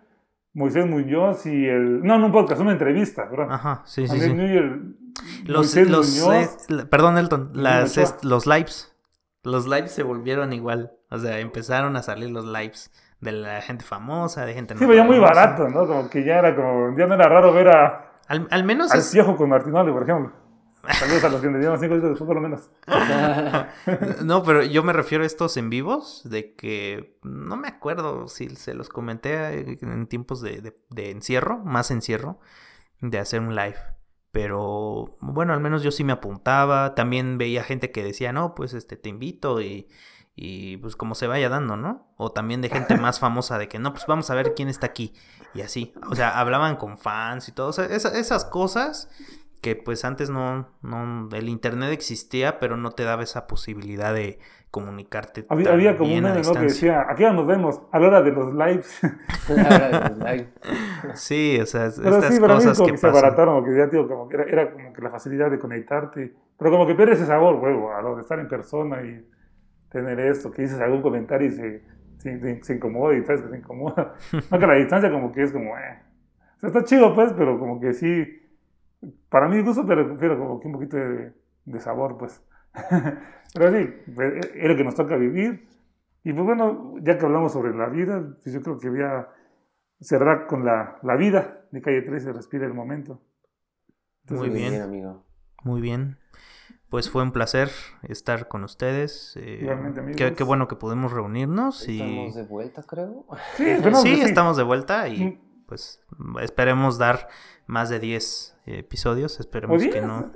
[0.54, 2.02] Moisés Muñoz y el...
[2.02, 3.48] No, no un podcast, una entrevista, ¿verdad?
[3.52, 4.36] Ajá, sí, sí, Manuel sí.
[4.36, 4.80] Neuer,
[5.46, 8.94] Los, Moisés los, Muñoz, eh, perdón, Elton, las, est- los lives.
[9.44, 10.94] Los lives se volvieron igual.
[11.12, 14.86] O sea, empezaron a salir los lives de la gente famosa, de gente no sí,
[14.86, 15.88] pero ya muy barato, ¿no?
[15.88, 18.99] Como que ya era como, ya no era raro ver a, Al, al menos al
[18.99, 19.13] es...
[19.13, 20.34] viejo con Martinoli, por ejemplo.
[20.88, 22.70] Saludos a los que me dieron cinco minutos de fútbol, por lo menos.
[24.24, 28.55] no, pero yo me refiero a estos en vivos, de que no me acuerdo si
[28.55, 32.39] se los comenté en tiempos de, de, de encierro, más encierro,
[33.01, 33.76] de hacer un live.
[34.32, 36.95] Pero bueno, al menos yo sí me apuntaba.
[36.95, 39.89] También veía gente que decía, no, pues este te invito y,
[40.40, 42.06] y pues como se vaya dando, ¿no?
[42.16, 44.86] O también de gente más famosa de que no, pues vamos a ver quién está
[44.86, 45.16] aquí.
[45.56, 45.94] Y así.
[46.12, 47.70] O sea, hablaban con fans y todo.
[47.70, 49.10] O sea, esas cosas
[49.62, 54.38] que pues antes no, no, el internet existía, pero no te daba esa posibilidad de
[54.70, 55.48] comunicarte.
[55.50, 56.54] Había, había como un meme, ¿no?
[56.54, 59.02] Que decía, aquí nos vemos a la hora de los lives.
[61.16, 63.24] sí, o sea, pero estas sí, pero cosas mí como que que se pasan.
[63.24, 66.70] abarataron, porque ya, tío, como que era, era como que la facilidad de conectarte, pero
[66.70, 69.26] como que pierde ese sabor, huevo, a lo de estar en persona y
[70.00, 71.84] tener esto, que dices algún comentario y se,
[72.18, 74.16] se, se, se incomoda y sabes que se incomoda.
[74.52, 76.00] no, que a la distancia como que es como, eh.
[76.58, 78.26] O sea, está chido pues, pero como que sí,
[79.30, 81.34] para mí gusto, pero prefiero como que un poquito de,
[81.66, 82.43] de sabor, pues.
[83.54, 85.68] pero sí, pues, es lo que nos toca vivir.
[86.24, 89.30] Y pues bueno, ya que hablamos sobre la vida, pues yo creo que voy a
[90.00, 93.22] cerrar con la, la vida de Calle 13, respira el momento.
[94.30, 94.82] Muy bien.
[94.82, 95.24] amigo.
[95.64, 96.18] Muy bien.
[96.90, 97.70] Pues fue un placer
[98.04, 99.34] estar con ustedes.
[99.36, 100.18] Eh, Igualmente, amigos.
[100.18, 101.88] Qué, qué bueno que pudimos reunirnos.
[101.90, 102.00] Y...
[102.02, 103.26] Estamos de vuelta, creo.
[103.56, 104.22] Sí, pues sí.
[104.22, 105.40] estamos de vuelta y Mm.
[105.68, 106.02] pues
[106.42, 107.28] esperemos dar
[107.66, 109.38] más de 10 episodios.
[109.38, 110.32] O Esperemos 10, que no.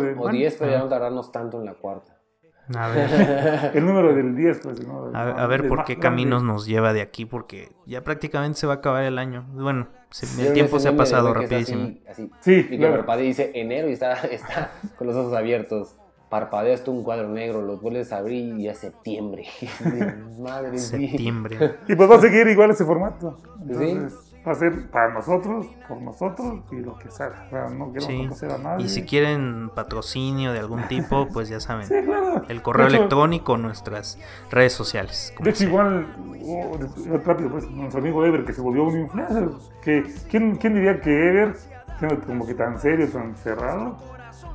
[0.00, 2.12] de- O 10, pero ya no tardarnos tanto en la cuarta.
[2.76, 3.10] A ver,
[3.74, 4.78] El número del 10, pues.
[4.78, 8.66] del- a, a ver por qué caminos nos lleva de aquí, porque ya prácticamente se
[8.68, 9.46] va a acabar el año.
[9.52, 11.82] Bueno, se- el tiempo se ha pasado que rapidísimo.
[11.84, 12.96] Así, así, Sí, y que claro.
[12.98, 15.96] parpadea y dice enero y está, está con los ojos abiertos.
[16.30, 19.46] Parpadeas tú un cuadro negro, los vuelves a abrir y ya es septiembre.
[20.38, 20.78] Madre mía.
[20.80, 21.76] Septiembre.
[21.88, 23.36] Y pues va a seguir igual ese formato.
[23.68, 23.98] Sí.
[24.46, 27.44] Va a ser para nosotros, por nosotros y lo que salga.
[27.46, 28.44] O sea, no queremos Sí.
[28.46, 28.84] a nadie.
[28.84, 31.86] Y si quieren patrocinio de algún tipo, pues ya saben.
[31.86, 32.42] Sí, claro.
[32.48, 34.18] El correo hecho- electrónico, nuestras
[34.50, 35.32] redes sociales.
[35.40, 35.68] De hecho, sea.
[35.68, 36.06] igual,
[36.46, 36.78] oh,
[37.24, 39.48] rápido, pues, nuestro amigo Ever, que se volvió un influencer.
[39.82, 41.54] Que, ¿quién, ¿Quién diría que Ever,
[41.98, 43.96] siendo como que tan serio, tan cerrado,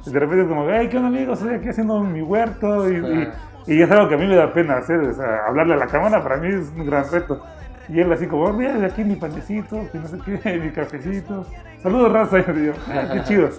[0.05, 1.33] de repente es como, hey, ¿qué onda, amigo?
[1.33, 2.87] Estoy aquí haciendo mi huerto.
[2.91, 5.73] Y, y, y es algo que a mí me da pena hacer, o sea, hablarle
[5.73, 7.41] a la cámara para mí es un gran reto.
[7.89, 10.71] Y él así como, "Oh, mira, de aquí mi panecito, que no sé qué, mi
[10.71, 11.45] cafecito.
[11.81, 12.39] Saludos, raza.
[12.39, 13.49] Y yo, "Ah, qué chido.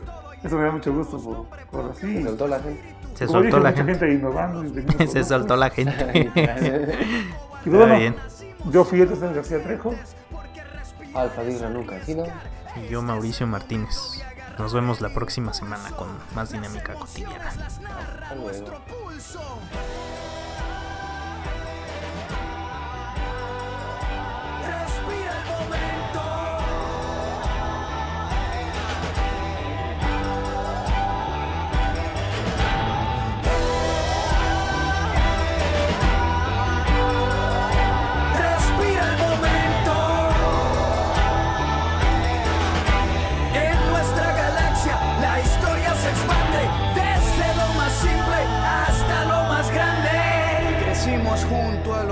[0.42, 2.16] Eso me da mucho gusto por, por así.
[2.18, 2.94] Se soltó la gente.
[3.14, 4.12] Se Como soltó dije, la gente.
[4.14, 4.64] innovando.
[4.64, 6.10] y teniendo Se soltó la gente.
[6.14, 6.54] Y Está
[7.64, 8.16] pues, bueno, bien.
[8.70, 9.94] yo fui Edson García Trejo.
[11.12, 12.24] Alfa ha sido.
[12.82, 14.22] Y yo, Mauricio Martínez.
[14.58, 17.48] Nos vemos la próxima semana con más dinámica cotidiana.
[17.48, 18.80] Hasta luego.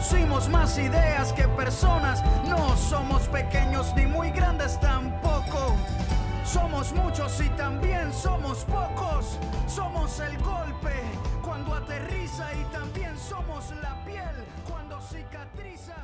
[0.00, 2.22] reproducimos más ideas que personas.
[2.48, 5.76] No somos pequeños ni muy grandes tampoco.
[6.44, 9.38] Somos muchos y también somos pocos.
[9.66, 10.94] Somos el golpe
[11.42, 15.96] cuando aterriza y también somos la piel cuando cicatriza.